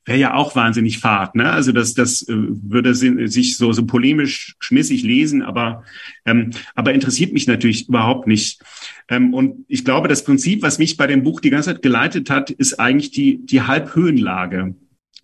[0.09, 1.35] wäre ja auch wahnsinnig fad.
[1.35, 1.51] Ne?
[1.51, 5.85] Also das, das äh, würde sich so, so polemisch schmissig lesen, aber,
[6.25, 8.63] ähm, aber interessiert mich natürlich überhaupt nicht.
[9.09, 12.31] Ähm, und ich glaube, das Prinzip, was mich bei dem Buch die ganze Zeit geleitet
[12.31, 14.75] hat, ist eigentlich die, die Halbhöhenlage.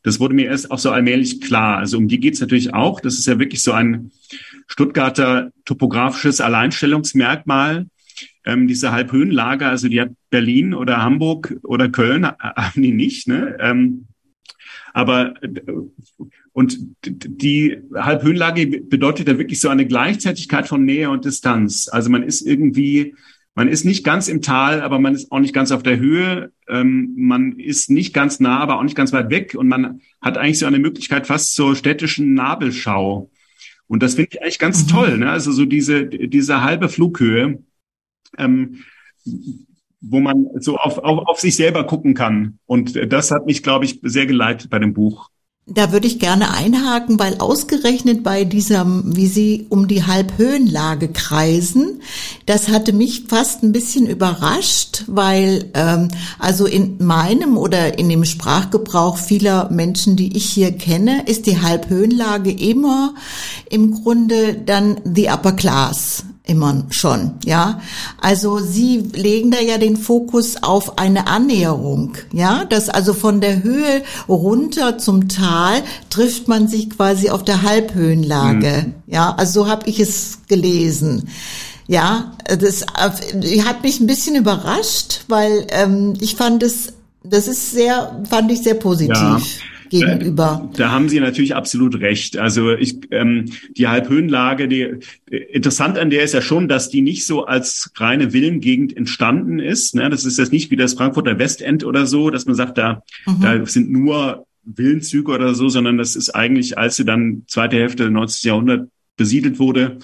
[0.05, 1.79] Das wurde mir erst auch so allmählich klar.
[1.79, 3.01] Also um die geht's natürlich auch.
[3.01, 4.13] Das ist ja wirklich so ein
[4.69, 7.87] Stuttgarter topografisches Alleinstellungsmerkmal.
[8.45, 13.27] Ähm, diese Halbhöhenlage, also die hat Berlin oder Hamburg oder Köln, haben die nicht.
[13.27, 13.57] Ne?
[13.59, 14.07] Ähm,
[14.93, 15.35] aber
[16.53, 21.89] und die Halbhöhenlage bedeutet ja wirklich so eine Gleichzeitigkeit von Nähe und Distanz.
[21.91, 23.15] Also man ist irgendwie,
[23.55, 26.53] man ist nicht ganz im Tal, aber man ist auch nicht ganz auf der Höhe.
[26.69, 29.55] Ähm, man ist nicht ganz nah, aber auch nicht ganz weit weg.
[29.55, 33.31] Und man hat eigentlich so eine Möglichkeit fast zur städtischen Nabelschau.
[33.87, 34.89] Und das finde ich eigentlich ganz mhm.
[34.89, 35.19] toll.
[35.19, 35.31] Ne?
[35.31, 37.63] Also so diese, diese halbe Flughöhe.
[38.37, 38.81] Ähm,
[40.07, 42.59] wo man so auf, auf, auf sich selber gucken kann.
[42.67, 45.31] Und das hat mich, glaube ich, sehr geleitet bei dem Buch.
[45.67, 52.03] Da würde ich gerne einhaken, weil ausgerechnet bei diesem, wie Sie um die Halbhöhenlage kreisen,
[52.45, 58.27] das hatte mich fast ein bisschen überrascht, weil ähm, also in meinem oder in dem
[58.27, 63.15] Sprachgebrauch vieler Menschen, die ich hier kenne, ist die Halbhöhenlage immer
[63.71, 67.81] im Grunde dann the upper class immer schon, ja.
[68.21, 73.63] Also Sie legen da ja den Fokus auf eine Annäherung, ja, dass also von der
[73.63, 78.95] Höhe runter zum Tal trifft man sich quasi auf der Halbhöhenlage, mhm.
[79.07, 79.35] ja.
[79.35, 81.29] Also so habe ich es gelesen.
[81.87, 87.73] Ja, das äh, hat mich ein bisschen überrascht, weil ähm, ich fand es, das ist
[87.73, 89.17] sehr, fand ich sehr positiv.
[89.17, 89.41] Ja
[89.91, 90.71] gegenüber.
[90.77, 92.37] Da haben Sie natürlich absolut recht.
[92.37, 97.27] Also ich, ähm, die Halbhöhenlage, die interessant an der ist ja schon, dass die nicht
[97.27, 99.95] so als reine Villengegend entstanden ist.
[99.95, 100.09] Ne?
[100.11, 103.41] Das ist jetzt nicht wie das Frankfurter Westend oder so, dass man sagt, da, mhm.
[103.41, 108.05] da sind nur Villenzüge oder so, sondern das ist eigentlich, als sie dann zweite Hälfte
[108.05, 108.49] des 19.
[108.49, 109.99] Jahrhundert besiedelt wurde,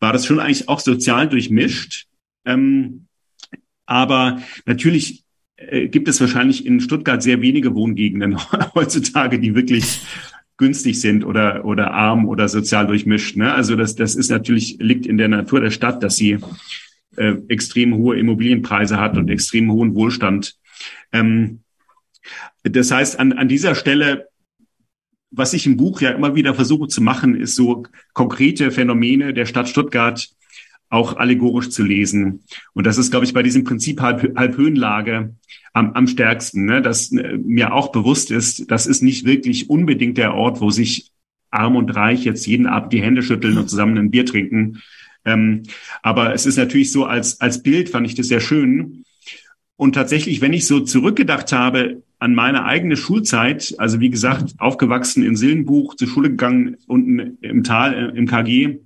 [0.00, 2.06] war das schon eigentlich auch sozial durchmischt.
[2.44, 3.06] Ähm,
[3.86, 5.22] aber natürlich äh,
[5.90, 8.38] gibt es wahrscheinlich in Stuttgart sehr wenige Wohngegenden
[8.74, 10.00] heutzutage, die wirklich
[10.56, 13.36] günstig sind oder, oder arm oder sozial durchmischt.
[13.36, 13.52] Ne?
[13.52, 16.38] Also das, das ist natürlich, liegt in der Natur der Stadt, dass sie
[17.16, 20.56] äh, extrem hohe Immobilienpreise hat und extrem hohen Wohlstand.
[21.12, 21.60] Ähm,
[22.62, 24.28] das heißt, an, an dieser Stelle,
[25.30, 29.46] was ich im Buch ja immer wieder versuche zu machen, ist so konkrete Phänomene der
[29.46, 30.28] Stadt Stuttgart
[30.90, 32.42] auch allegorisch zu lesen.
[32.74, 35.34] Und das ist, glaube ich, bei diesem Prinzip Halb Halbhöhenlage
[35.72, 36.82] am, am stärksten, ne?
[36.82, 41.12] dass äh, mir auch bewusst ist, das ist nicht wirklich unbedingt der Ort, wo sich
[41.50, 44.82] arm und reich jetzt jeden Abend die Hände schütteln und zusammen ein Bier trinken.
[45.24, 45.62] Ähm,
[46.02, 49.04] aber es ist natürlich so, als, als Bild fand ich das sehr schön.
[49.76, 55.24] Und tatsächlich, wenn ich so zurückgedacht habe an meine eigene Schulzeit, also wie gesagt, aufgewachsen
[55.24, 58.80] in Sillenbuch, zur Schule gegangen, unten im Tal, äh, im KG,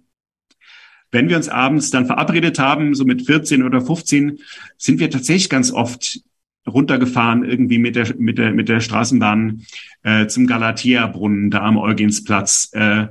[1.15, 4.41] wenn wir uns abends dann verabredet haben, so mit 14 oder 15,
[4.77, 6.21] sind wir tatsächlich ganz oft
[6.67, 9.65] runtergefahren irgendwie mit der mit der mit der Straßenbahn
[10.03, 13.07] äh, zum Galatea-Brunnen da am Eugensplatz, äh,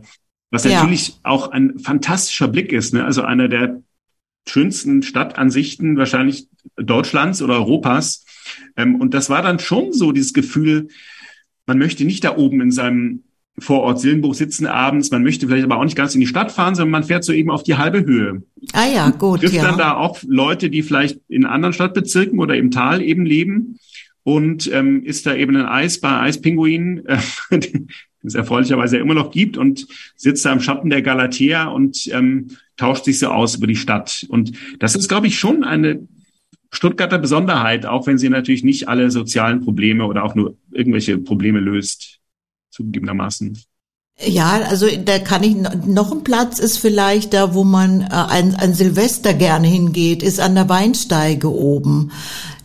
[0.51, 0.81] was ja.
[0.81, 3.05] natürlich auch ein fantastischer Blick ist, ne?
[3.05, 3.81] also einer der
[4.47, 8.25] schönsten Stadtansichten wahrscheinlich Deutschlands oder Europas.
[8.75, 10.89] Ähm, und das war dann schon so dieses Gefühl,
[11.65, 13.23] man möchte nicht da oben in seinem
[13.59, 15.11] vor Ort Sillenbuch sitzen abends.
[15.11, 17.33] Man möchte vielleicht aber auch nicht ganz in die Stadt fahren, sondern man fährt so
[17.33, 18.43] eben auf die halbe Höhe.
[18.73, 19.41] Ah ja, gut.
[19.41, 19.63] Trifft ja.
[19.63, 23.79] dann da auch Leute, die vielleicht in anderen Stadtbezirken oder im Tal eben leben
[24.23, 27.05] und ähm, ist da eben ein Eis bei Eispinguinen,
[27.49, 27.89] äh, den
[28.23, 29.85] es erfreulicherweise immer noch gibt und
[30.15, 34.25] sitzt da im Schatten der Galatea und ähm, tauscht sich so aus über die Stadt.
[34.29, 36.07] Und das ist, glaube ich, schon eine
[36.71, 41.59] Stuttgarter Besonderheit, auch wenn sie natürlich nicht alle sozialen Probleme oder auch nur irgendwelche Probleme
[41.59, 42.21] löst
[42.73, 43.57] zugegebenermaßen.
[44.19, 48.55] Ja, also da kann ich noch ein Platz ist vielleicht da, wo man äh, ein,
[48.55, 52.11] ein Silvester gerne hingeht, ist an der Weinsteige oben.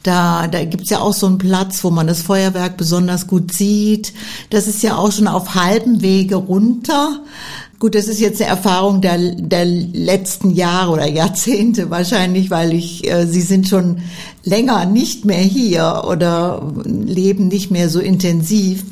[0.02, 4.12] Da, da gibt's ja auch so einen Platz, wo man das Feuerwerk besonders gut sieht.
[4.50, 7.20] Das ist ja auch schon auf halbem Wege runter.
[7.78, 13.10] Gut, das ist jetzt eine Erfahrung der, der letzten Jahre oder Jahrzehnte wahrscheinlich, weil ich,
[13.10, 14.02] äh, Sie sind schon
[14.44, 18.84] länger nicht mehr hier oder leben nicht mehr so intensiv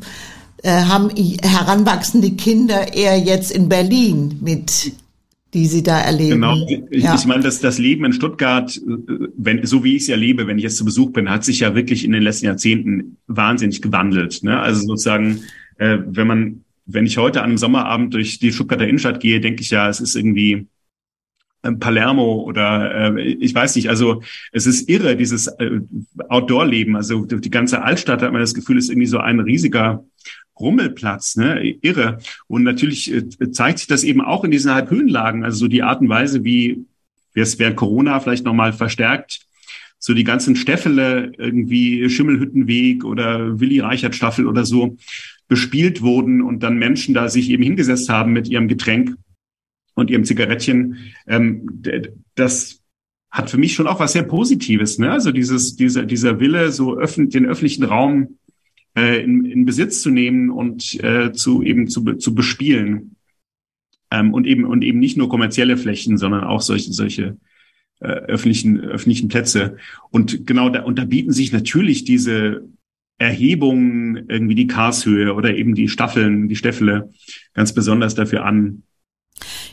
[0.64, 4.92] haben heranwachsende Kinder eher jetzt in Berlin mit
[5.56, 6.42] die sie da erleben.
[6.42, 6.54] Genau,
[6.90, 7.14] ich, ja.
[7.14, 8.80] ich meine, dass das Leben in Stuttgart, äh,
[9.36, 11.74] wenn, so wie ich es erlebe, wenn ich jetzt zu Besuch bin, hat sich ja
[11.74, 14.42] wirklich in den letzten Jahrzehnten wahnsinnig gewandelt.
[14.42, 14.60] Ne?
[14.60, 15.40] Also sozusagen,
[15.78, 19.62] äh, wenn man, wenn ich heute an einem Sommerabend durch die Stuttgarter Innenstadt gehe, denke
[19.62, 20.66] ich ja, es ist irgendwie
[21.62, 25.80] äh, Palermo oder äh, ich weiß nicht, also es ist irre, dieses äh,
[26.28, 30.04] Outdoor-Leben, also die ganze Altstadt hat man das Gefühl, ist irgendwie so ein riesiger
[30.58, 31.62] Rummelplatz, ne?
[31.82, 32.18] irre.
[32.46, 36.00] Und natürlich äh, zeigt sich das eben auch in diesen Halbhöhenlagen, also so die Art
[36.00, 36.84] und Weise, wie
[37.34, 39.40] wir es während Corona vielleicht nochmal verstärkt,
[39.98, 44.96] so die ganzen Stäffele, irgendwie Schimmelhüttenweg oder Willi Reichert Staffel oder so,
[45.48, 49.16] bespielt wurden und dann Menschen da sich eben hingesetzt haben mit ihrem Getränk
[49.94, 51.12] und ihrem Zigarettchen.
[51.26, 51.82] Ähm,
[52.34, 52.80] das
[53.30, 55.12] hat für mich schon auch was sehr Positives, ne?
[55.12, 58.38] Also dieses, dieser, dieser Wille, so öffn den öffentlichen Raum
[58.96, 63.16] äh, in, in Besitz zu nehmen und äh, zu eben zu, zu bespielen.
[64.10, 67.36] Ähm, und eben und eben nicht nur kommerzielle Flächen, sondern auch solche solche
[68.00, 69.76] äh, öffentlichen öffentlichen Plätze.
[70.10, 72.68] Und genau da und da bieten sich natürlich diese
[73.18, 77.10] Erhebungen, irgendwie die Karshöhe oder eben die Staffeln, die Stäffele
[77.54, 78.82] ganz besonders dafür an,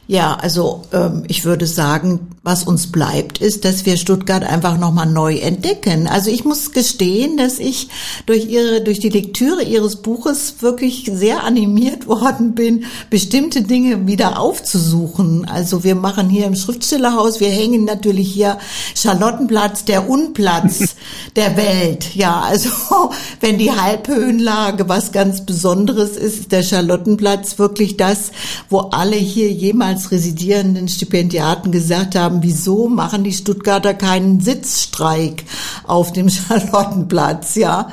[0.08, 5.06] ja, also ähm, ich würde sagen, was uns bleibt, ist, dass wir Stuttgart einfach nochmal
[5.06, 6.08] neu entdecken.
[6.08, 7.88] Also ich muss gestehen, dass ich
[8.26, 14.40] durch ihre, durch die Lektüre ihres Buches wirklich sehr animiert worden bin, bestimmte Dinge wieder
[14.40, 15.46] aufzusuchen.
[15.46, 18.58] Also wir machen hier im Schriftstellerhaus, wir hängen natürlich hier
[18.96, 20.96] Charlottenplatz, der Unplatz
[21.38, 22.14] der Welt.
[22.14, 22.70] Ja, also
[23.40, 28.32] wenn die Halbhöhenlage was ganz Besonderes ist, ist der Charlottenplatz wirklich das,
[28.70, 35.44] wo alle hier jemals residierenden Stipendiaten gesagt haben, wieso machen die Stuttgarter keinen Sitzstreik
[35.86, 37.90] auf dem Charlottenplatz, ja.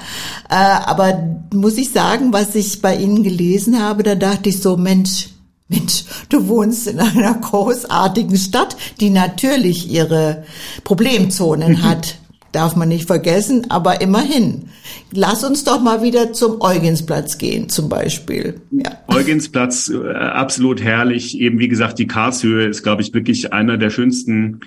[0.48, 4.76] Äh, aber muss ich sagen, was ich bei Ihnen gelesen habe, da dachte ich so,
[4.76, 5.28] Mensch,
[5.68, 10.44] Mensch, du wohnst in einer großartigen Stadt, die natürlich ihre
[10.84, 12.16] Problemzonen hat
[12.52, 14.68] darf man nicht vergessen, aber immerhin.
[15.12, 18.60] Lass uns doch mal wieder zum Eugensplatz gehen, zum Beispiel.
[18.70, 18.98] Ja.
[19.08, 21.38] Eugensplatz, äh, absolut herrlich.
[21.38, 24.60] Eben wie gesagt, die Karlshöhe ist, glaube ich, wirklich einer der schönsten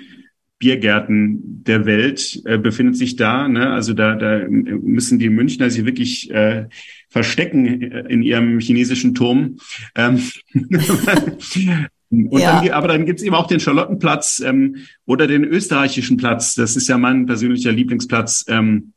[0.60, 3.48] Biergärten der Welt, äh, befindet sich da.
[3.48, 3.70] Ne?
[3.70, 6.68] Also da, da müssen die Münchner sich wirklich äh,
[7.10, 9.58] verstecken in ihrem chinesischen Turm.
[9.96, 10.22] Ähm,
[12.14, 12.62] Und ja.
[12.62, 16.56] dann, aber dann gibt's eben auch den Charlottenplatz ähm, oder den österreichischen Platz.
[16.56, 18.46] Das ist ja mein persönlicher Lieblingsplatz.
[18.48, 18.94] Ähm,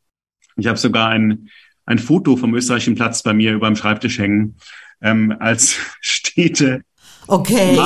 [0.56, 1.48] ich habe sogar ein,
[1.86, 4.56] ein Foto vom österreichischen Platz bei mir über dem Schreibtisch hängen
[5.00, 6.82] ähm, als Städte.
[7.28, 7.76] Okay.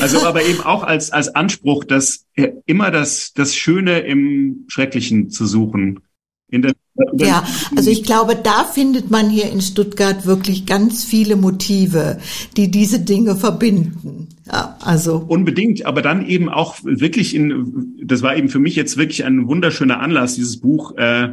[0.00, 2.26] Also aber eben auch als, als Anspruch, dass
[2.64, 6.00] immer das, das Schöne im Schrecklichen zu suchen.
[6.48, 6.74] In der
[7.14, 7.44] ja,
[7.76, 12.18] also ich glaube, da findet man hier in Stuttgart wirklich ganz viele Motive,
[12.56, 14.28] die diese Dinge verbinden.
[14.46, 18.96] Ja, also unbedingt, aber dann eben auch wirklich in, das war eben für mich jetzt
[18.96, 21.30] wirklich ein wunderschöner Anlass, dieses Buch äh,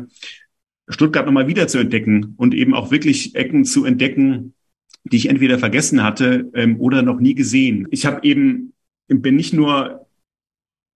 [0.88, 4.54] Stuttgart nochmal wieder zu entdecken und eben auch wirklich Ecken zu entdecken,
[5.04, 7.88] die ich entweder vergessen hatte ähm, oder noch nie gesehen.
[7.91, 8.74] Ich habe eben
[9.08, 10.08] bin nicht nur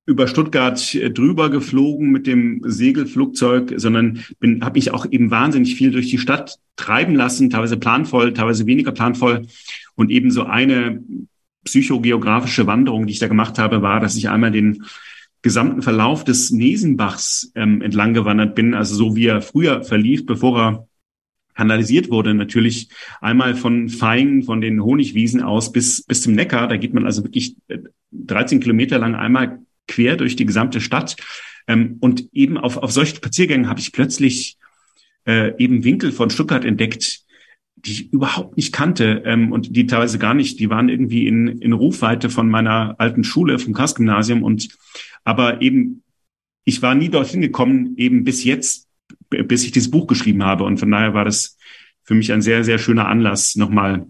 [0.05, 5.75] über Stuttgart äh, drüber geflogen mit dem Segelflugzeug, sondern bin habe mich auch eben wahnsinnig
[5.75, 9.47] viel durch die Stadt treiben lassen, teilweise planvoll, teilweise weniger planvoll.
[9.95, 11.03] Und eben so eine
[11.63, 14.83] psychogeografische Wanderung, die ich da gemacht habe, war, dass ich einmal den
[15.41, 20.59] gesamten Verlauf des Nesenbachs ähm, entlang gewandert bin, also so wie er früher verlief, bevor
[20.59, 20.87] er
[21.55, 22.89] kanalisiert wurde, natürlich
[23.21, 26.67] einmal von Feingen, von den Honigwiesen aus bis, bis zum Neckar.
[26.67, 27.55] Da geht man also wirklich
[28.11, 31.15] 13 äh, Kilometer lang einmal quer durch die gesamte Stadt.
[31.67, 34.57] Ähm, und eben auf, auf solchen Spaziergängen habe ich plötzlich
[35.25, 37.25] äh, eben Winkel von Stuttgart entdeckt,
[37.75, 41.47] die ich überhaupt nicht kannte ähm, und die teilweise gar nicht, die waren irgendwie in,
[41.47, 44.69] in Rufweite von meiner alten Schule, vom Karls-Gymnasium und
[45.23, 46.03] aber eben,
[46.63, 48.87] ich war nie dorthin gekommen, eben bis jetzt,
[49.29, 51.57] bis ich dieses Buch geschrieben habe und von daher war das
[52.03, 54.07] für mich ein sehr, sehr schöner Anlass, nochmal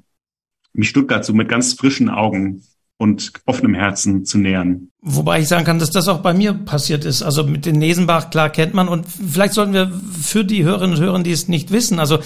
[0.73, 2.63] mich Stuttgart so mit ganz frischen Augen
[2.97, 4.89] und offenem Herzen zu nähern.
[5.01, 7.21] Wobei ich sagen kann, dass das auch bei mir passiert ist.
[7.21, 8.87] Also mit den Nesenbach, klar kennt man.
[8.87, 12.19] Und vielleicht sollten wir für die Hörerinnen und Hörer, die es nicht wissen, also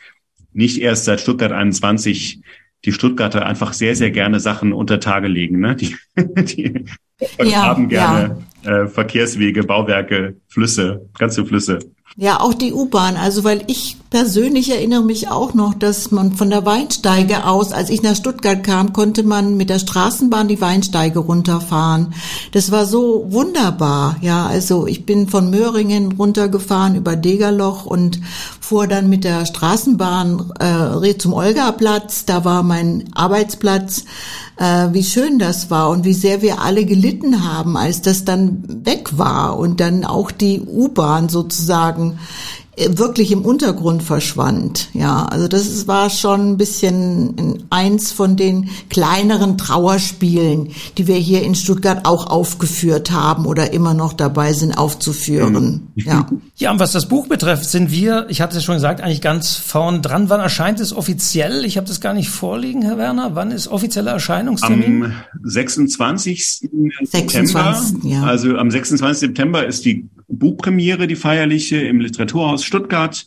[0.52, 2.42] nicht erst seit Stuttgart 21
[2.84, 5.60] die Stuttgarter einfach sehr, sehr gerne Sachen unter Tage legen.
[5.60, 5.76] Ne?
[5.76, 6.84] Die, die
[7.40, 8.82] ja, haben gerne ja.
[8.82, 11.78] äh, Verkehrswege, Bauwerke, Flüsse, ganze Flüsse.
[12.16, 13.16] Ja, auch die U-Bahn.
[13.16, 17.88] Also, weil ich persönlich erinnere mich auch noch, dass man von der Weinsteige aus, als
[17.88, 22.12] ich nach Stuttgart kam, konnte man mit der Straßenbahn die Weinsteige runterfahren.
[22.52, 24.16] Das war so wunderbar.
[24.20, 28.20] Ja, also ich bin von Möhringen runtergefahren über Degerloch und
[28.60, 32.26] fuhr dann mit der Straßenbahn äh, zum Olgaplatz.
[32.26, 34.04] Da war mein Arbeitsplatz
[34.58, 38.62] äh, wie schön das war und wie sehr wir alle gelitten haben, als das dann
[38.84, 42.18] weg war und dann auch die U-Bahn sozusagen
[42.76, 44.88] wirklich im Untergrund verschwand.
[44.94, 51.42] Ja, also das war schon ein bisschen eins von den kleineren Trauerspielen, die wir hier
[51.42, 55.88] in Stuttgart auch aufgeführt haben oder immer noch dabei sind aufzuführen.
[55.96, 56.26] Ja.
[56.56, 59.54] Ja, und was das Buch betrifft, sind wir, ich hatte es schon gesagt, eigentlich ganz
[59.56, 60.30] vorn dran.
[60.30, 61.66] Wann erscheint es offiziell?
[61.66, 63.34] Ich habe das gar nicht vorliegen, Herr Werner.
[63.34, 65.04] Wann ist offizieller Erscheinungstermin?
[65.04, 66.68] Am 26.
[67.02, 67.10] 26.
[67.10, 67.82] September.
[68.02, 68.22] Ja.
[68.22, 69.20] Also am 26.
[69.20, 70.08] September ist die
[70.38, 73.26] Buchpremiere, die feierliche, im Literaturhaus Stuttgart.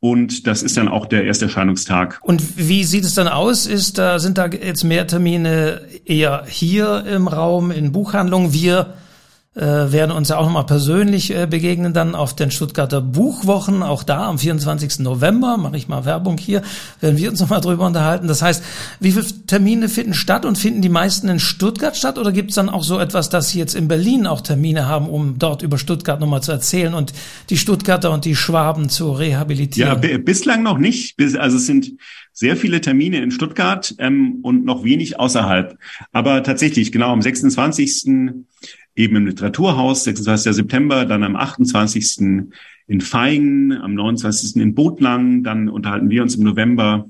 [0.00, 2.20] Und das ist dann auch der erste Erscheinungstag.
[2.22, 3.66] Und wie sieht es dann aus?
[3.66, 8.52] Ist da, sind da jetzt mehr Termine eher hier im Raum in Buchhandlungen?
[8.52, 8.94] Wir
[9.54, 14.02] äh, werden uns ja auch nochmal persönlich äh, begegnen dann auf den Stuttgarter Buchwochen, auch
[14.02, 15.00] da am 24.
[15.00, 16.62] November, mache ich mal Werbung hier,
[17.00, 18.26] werden wir uns nochmal drüber unterhalten.
[18.26, 18.64] Das heißt,
[19.00, 22.56] wie viele Termine finden statt und finden die meisten in Stuttgart statt oder gibt es
[22.56, 25.78] dann auch so etwas, dass Sie jetzt in Berlin auch Termine haben, um dort über
[25.78, 27.12] Stuttgart nochmal zu erzählen und
[27.50, 30.02] die Stuttgarter und die Schwaben zu rehabilitieren?
[30.02, 31.14] Ja, bislang noch nicht.
[31.38, 31.92] Also es sind
[32.32, 35.78] sehr viele Termine in Stuttgart ähm, und noch wenig außerhalb.
[36.12, 38.08] Aber tatsächlich, genau, am 26
[38.96, 40.52] eben im Literaturhaus, 26.
[40.52, 42.50] September, dann am 28.
[42.86, 44.56] in Feigen, am 29.
[44.56, 47.08] in Botlang, dann unterhalten wir uns im November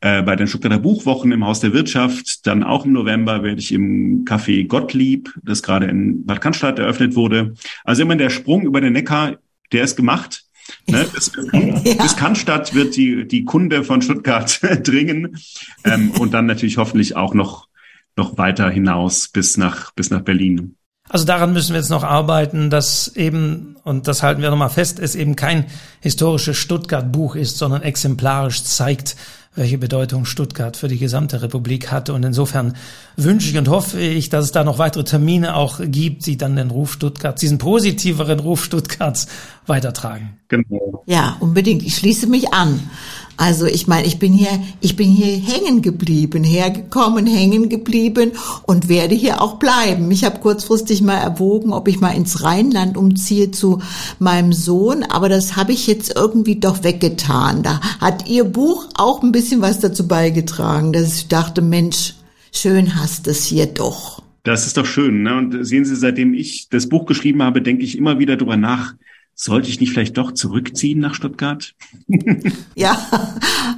[0.00, 3.72] äh, bei den Stuttgarter Buchwochen im Haus der Wirtschaft, dann auch im November werde ich
[3.72, 7.54] im Café Gottlieb, das gerade in Bad Cannstatt eröffnet wurde.
[7.84, 9.38] Also immer der Sprung über den Neckar,
[9.72, 10.44] der ist gemacht.
[10.86, 11.06] Ne?
[11.14, 11.94] Bis, ja.
[12.02, 15.38] bis Cannstatt wird die, die Kunde von Stuttgart dringen
[15.84, 17.68] ähm, und dann natürlich hoffentlich auch noch,
[18.16, 20.75] noch weiter hinaus bis nach, bis nach Berlin.
[21.08, 24.98] Also daran müssen wir jetzt noch arbeiten, dass eben, und das halten wir nochmal fest,
[24.98, 25.66] es eben kein
[26.00, 29.16] historisches Stuttgart-Buch ist, sondern exemplarisch zeigt,
[29.56, 32.12] welche Bedeutung Stuttgart für die gesamte Republik hatte.
[32.12, 32.76] Und insofern
[33.16, 36.56] wünsche ich und hoffe ich, dass es da noch weitere Termine auch gibt, die dann
[36.56, 39.26] den Ruf Stuttgarts, diesen positiveren Ruf Stuttgarts
[39.66, 40.36] weitertragen.
[40.48, 41.02] Genau.
[41.06, 41.82] Ja, unbedingt.
[41.82, 42.90] Ich schließe mich an.
[43.36, 48.32] Also ich meine, ich bin hier, ich bin hier hängen geblieben, hergekommen, hängen geblieben
[48.62, 50.10] und werde hier auch bleiben.
[50.10, 53.82] Ich habe kurzfristig mal erwogen, ob ich mal ins Rheinland umziehe zu
[54.18, 57.62] meinem Sohn, aber das habe ich jetzt irgendwie doch weggetan.
[57.62, 62.14] Da hat Ihr Buch auch ein bisschen was dazu beigetragen, dass ich dachte, Mensch,
[62.52, 64.22] schön hast es hier doch.
[64.44, 65.22] Das ist doch schön.
[65.22, 65.36] Ne?
[65.36, 68.94] Und sehen Sie, seitdem ich das Buch geschrieben habe, denke ich immer wieder drüber nach,
[69.38, 71.74] sollte ich nicht vielleicht doch zurückziehen nach Stuttgart?
[72.74, 72.98] ja,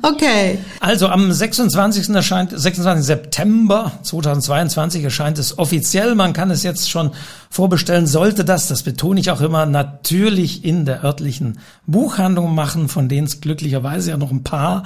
[0.02, 0.58] okay.
[0.78, 2.10] Also am 26.
[2.10, 3.04] erscheint, 26.
[3.04, 6.14] September 2022 erscheint es offiziell.
[6.14, 7.10] Man kann es jetzt schon
[7.50, 8.06] vorbestellen.
[8.06, 13.26] Sollte das, das betone ich auch immer, natürlich in der örtlichen Buchhandlung machen, von denen
[13.26, 14.84] es glücklicherweise ja noch ein paar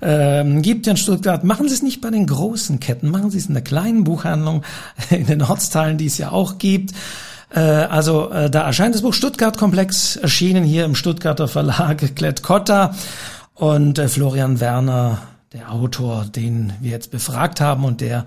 [0.00, 1.44] ähm, gibt in Stuttgart.
[1.44, 4.62] Machen Sie es nicht bei den großen Ketten, machen Sie es in der kleinen Buchhandlung,
[5.10, 6.94] in den Ortsteilen, die es ja auch gibt.
[7.54, 12.94] Äh, also äh, da erscheint das Buch Stuttgart Komplex, erschienen hier im Stuttgarter Verlag Klett-Cotta
[13.54, 18.26] und äh, Florian Werner, der Autor, den wir jetzt befragt haben und der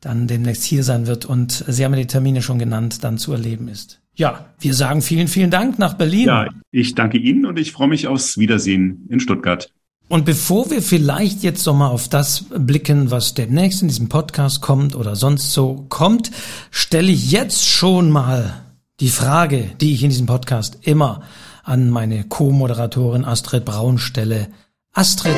[0.00, 3.66] dann demnächst hier sein wird und Sie haben die Termine schon genannt, dann zu erleben
[3.66, 4.00] ist.
[4.14, 6.26] Ja, wir sagen vielen, vielen Dank nach Berlin.
[6.26, 9.70] Ja, ich danke Ihnen und ich freue mich aufs Wiedersehen in Stuttgart.
[10.08, 14.94] Und bevor wir vielleicht jetzt nochmal auf das blicken, was demnächst in diesem Podcast kommt
[14.94, 16.30] oder sonst so kommt,
[16.70, 18.65] stelle ich jetzt schon mal
[19.00, 21.20] die Frage, die ich in diesem Podcast immer
[21.64, 24.48] an meine Co-Moderatorin Astrid Braun stelle.
[24.94, 25.36] Astrid,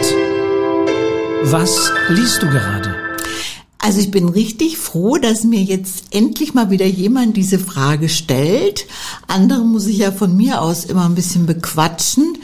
[1.42, 2.94] was liest du gerade?
[3.80, 8.86] Also ich bin richtig froh, dass mir jetzt endlich mal wieder jemand diese Frage stellt.
[9.26, 12.38] Andere muss ich ja von mir aus immer ein bisschen bequatschen.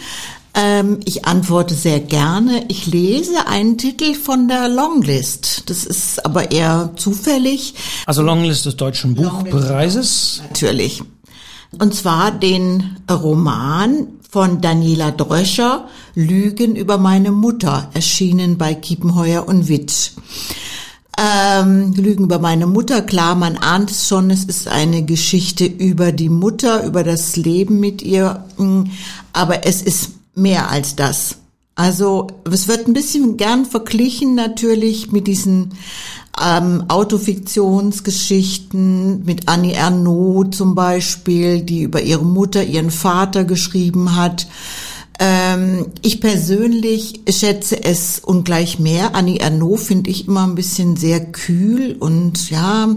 [0.55, 2.65] Ähm, ich antworte sehr gerne.
[2.69, 5.69] Ich lese einen Titel von der Longlist.
[5.69, 7.75] Das ist aber eher zufällig.
[8.07, 10.43] Also Longlist des Deutschen Buchpreises?
[10.49, 11.03] Natürlich.
[11.79, 19.69] Und zwar den Roman von Daniela Dröscher, Lügen über meine Mutter, erschienen bei Kiepenheuer und
[19.69, 20.11] Witsch.
[21.17, 26.11] Ähm, Lügen über meine Mutter, klar, man ahnt es schon, es ist eine Geschichte über
[26.11, 28.85] die Mutter, über das Leben mit ihr, mm,
[29.33, 31.37] aber es ist mehr als das.
[31.77, 35.75] Also es wird ein bisschen gern verglichen natürlich mit diesen
[36.41, 44.47] ähm, Autofiktionsgeschichten, mit Annie Ernaux zum Beispiel, die über ihre Mutter, ihren Vater geschrieben hat.
[45.19, 49.15] Ähm, ich persönlich schätze es ungleich mehr.
[49.15, 52.95] Annie Ernaux finde ich immer ein bisschen sehr kühl und ja,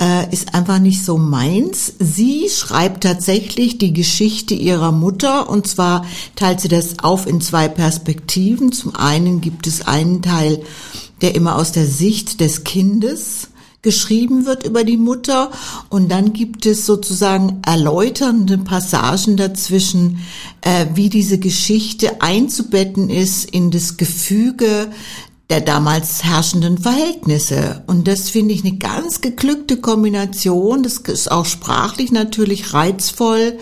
[0.00, 1.94] äh, ist einfach nicht so meins.
[1.98, 6.04] Sie schreibt tatsächlich die Geschichte ihrer Mutter und zwar
[6.36, 8.72] teilt sie das auf in zwei Perspektiven.
[8.72, 10.62] Zum einen gibt es einen Teil,
[11.20, 13.48] der immer aus der Sicht des Kindes
[13.82, 15.50] geschrieben wird über die Mutter
[15.90, 20.18] und dann gibt es sozusagen erläuternde Passagen dazwischen,
[20.62, 24.88] äh, wie diese Geschichte einzubetten ist in das Gefüge
[25.50, 27.82] der damals herrschenden Verhältnisse.
[27.86, 30.82] Und das finde ich eine ganz geglückte Kombination.
[30.82, 33.58] Das ist auch sprachlich natürlich reizvoll.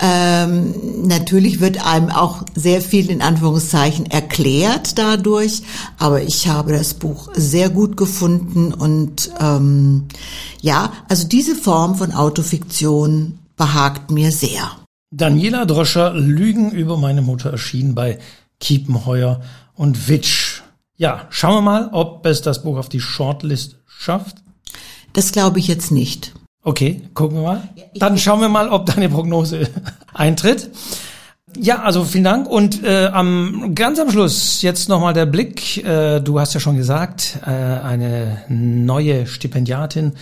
[0.00, 5.62] Ähm, natürlich wird einem auch sehr viel in Anführungszeichen erklärt dadurch,
[5.96, 10.08] aber ich habe das Buch sehr gut gefunden und ähm,
[10.60, 14.72] ja, also diese Form von Autofiktion behagt mir sehr.
[15.14, 18.18] Daniela Droscher, Lügen über meine Mutter erschien bei
[18.58, 19.40] Kiepenheuer
[19.74, 20.41] und Witsch.
[20.96, 24.36] Ja, schauen wir mal, ob es das Buch auf die Shortlist schafft.
[25.12, 26.34] Das glaube ich jetzt nicht.
[26.62, 27.68] Okay, gucken wir mal.
[27.94, 29.68] Dann schauen wir mal, ob deine Prognose
[30.14, 30.70] eintritt.
[31.56, 32.48] Ja, also vielen Dank.
[32.48, 35.84] Und äh, am ganz am Schluss jetzt nochmal der Blick.
[35.84, 40.12] Äh, du hast ja schon gesagt, äh, eine neue Stipendiatin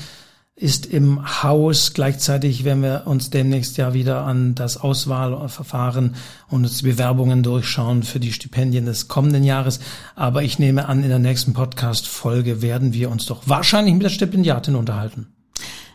[0.60, 1.94] ist im Haus.
[1.94, 6.16] Gleichzeitig werden wir uns demnächst ja wieder an das Auswahlverfahren
[6.48, 9.80] und uns Bewerbungen durchschauen für die Stipendien des kommenden Jahres.
[10.14, 14.10] Aber ich nehme an, in der nächsten Podcast-Folge werden wir uns doch wahrscheinlich mit der
[14.10, 15.28] Stipendiatin unterhalten.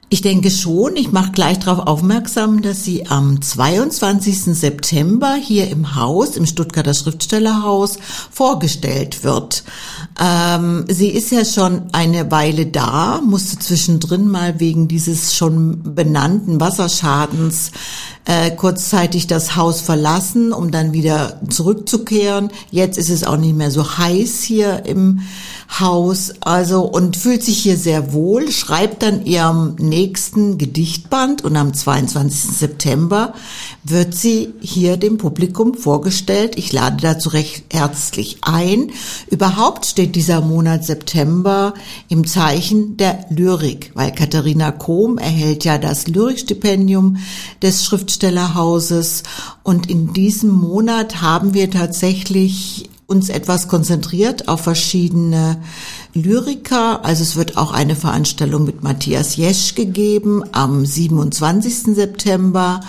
[0.07, 0.95] Ich denke schon.
[0.97, 4.55] Ich mache gleich darauf aufmerksam, dass sie am 22.
[4.55, 7.97] September hier im Haus, im Stuttgarter Schriftstellerhaus,
[8.29, 9.63] vorgestellt wird.
[10.21, 16.61] Ähm, sie ist ja schon eine Weile da, musste zwischendrin mal wegen dieses schon benannten
[16.61, 17.71] Wasserschadens
[18.25, 22.51] äh, kurzzeitig das Haus verlassen, um dann wieder zurückzukehren.
[22.69, 25.21] Jetzt ist es auch nicht mehr so heiß hier im
[25.79, 31.73] Haus, also und fühlt sich hier sehr wohl, schreibt dann ihrem nächsten Gedichtband und am
[31.73, 32.57] 22.
[32.57, 33.33] September
[33.83, 36.57] wird sie hier dem Publikum vorgestellt.
[36.57, 38.91] Ich lade dazu recht herzlich ein.
[39.29, 41.73] Überhaupt steht dieser Monat September
[42.09, 47.17] im Zeichen der Lyrik, weil Katharina Kohm erhält ja das Lyrikstipendium
[47.61, 49.23] des Schriftstellerhauses
[49.63, 55.61] und in diesem Monat haben wir tatsächlich uns etwas konzentriert auf verschiedene
[56.13, 57.05] Lyriker.
[57.05, 61.95] Also es wird auch eine Veranstaltung mit Matthias Jesch gegeben am 27.
[61.95, 62.79] September.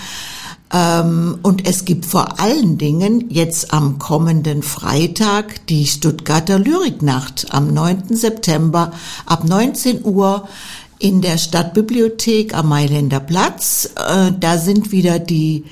[0.72, 7.72] Ähm, und es gibt vor allen Dingen jetzt am kommenden Freitag die Stuttgarter Lyriknacht am
[7.72, 8.16] 9.
[8.16, 8.92] September
[9.26, 10.48] ab 19 Uhr
[10.98, 13.90] in der Stadtbibliothek am Mailänder Platz.
[13.96, 15.64] Äh, da sind wieder die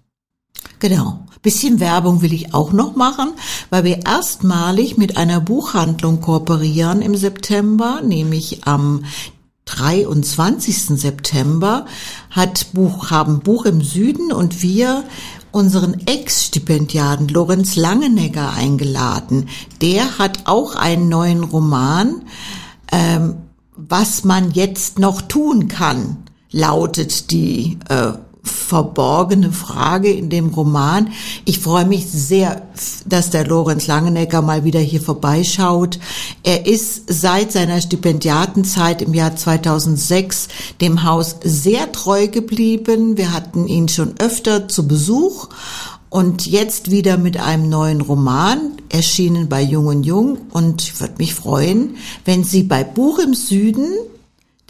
[0.78, 1.26] Genau.
[1.43, 3.32] Bisschen Werbung will ich auch noch machen,
[3.68, 9.05] weil wir erstmalig mit einer Buchhandlung kooperieren im September, nämlich am
[9.64, 11.01] 23.
[11.01, 11.86] September
[12.30, 15.05] hat Buch, haben Buch im Süden und wir
[15.51, 19.49] unseren Ex-Stipendiaten Lorenz Langenegger eingeladen.
[19.80, 22.22] Der hat auch einen neuen Roman,
[22.90, 23.36] ähm,
[23.76, 26.18] was man jetzt noch tun kann,
[26.51, 28.12] lautet die äh,
[28.72, 31.08] verborgene Frage in dem Roman.
[31.44, 32.62] Ich freue mich sehr,
[33.04, 35.98] dass der Lorenz Langenegger mal wieder hier vorbeischaut.
[36.42, 40.48] Er ist seit seiner Stipendiatenzeit im Jahr 2006
[40.80, 43.18] dem Haus sehr treu geblieben.
[43.18, 45.48] Wir hatten ihn schon öfter zu Besuch
[46.08, 50.38] und jetzt wieder mit einem neuen Roman, erschienen bei Jung und Jung.
[50.50, 53.92] Und ich würde mich freuen, wenn Sie bei Buch im Süden,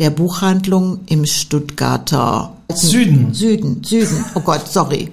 [0.03, 3.33] der Buchhandlung im Stuttgarter Süden.
[3.33, 4.25] Süden, Süden.
[4.35, 5.11] Oh Gott, sorry.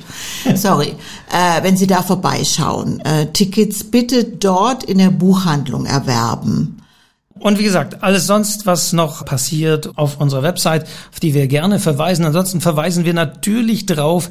[0.55, 0.95] Sorry.
[1.31, 2.99] Äh, wenn Sie da vorbeischauen.
[3.01, 6.81] Äh, Tickets bitte dort in der Buchhandlung erwerben.
[7.37, 11.79] Und wie gesagt, alles sonst, was noch passiert auf unserer Website, auf die wir gerne
[11.79, 12.25] verweisen.
[12.25, 14.29] Ansonsten verweisen wir natürlich drauf,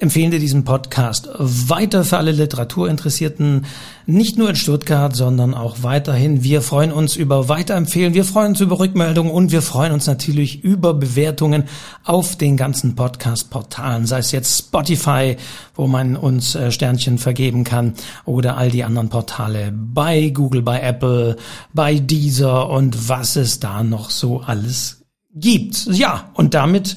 [0.00, 3.66] empfehlen dir diesen Podcast weiter für alle Literaturinteressierten,
[4.06, 6.42] nicht nur in Stuttgart, sondern auch weiterhin.
[6.42, 10.64] Wir freuen uns über Weiterempfehlen, wir freuen uns über Rückmeldungen und wir freuen uns natürlich
[10.64, 11.64] über Bewertungen
[12.02, 15.36] auf den ganzen Podcast-Portalen, sei es jetzt Spotify,
[15.74, 17.92] wo man uns äh, Sternchen vergeben kann,
[18.24, 21.36] oder all die anderen Portale bei Google, bei Apple,
[21.74, 25.02] bei Deezer und was es da noch so alles
[25.34, 25.86] gibt.
[25.86, 26.96] Ja, und damit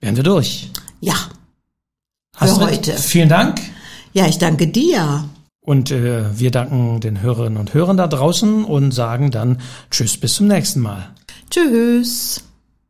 [0.00, 0.70] wären wir durch.
[1.00, 1.14] Ja.
[2.44, 3.02] Astrid, für heute.
[3.02, 3.60] Vielen Dank.
[4.12, 5.24] Ja, ich danke dir.
[5.60, 10.34] Und äh, wir danken den Hörerinnen und Hörern da draußen und sagen dann Tschüss bis
[10.34, 11.08] zum nächsten Mal.
[11.50, 12.42] Tschüss.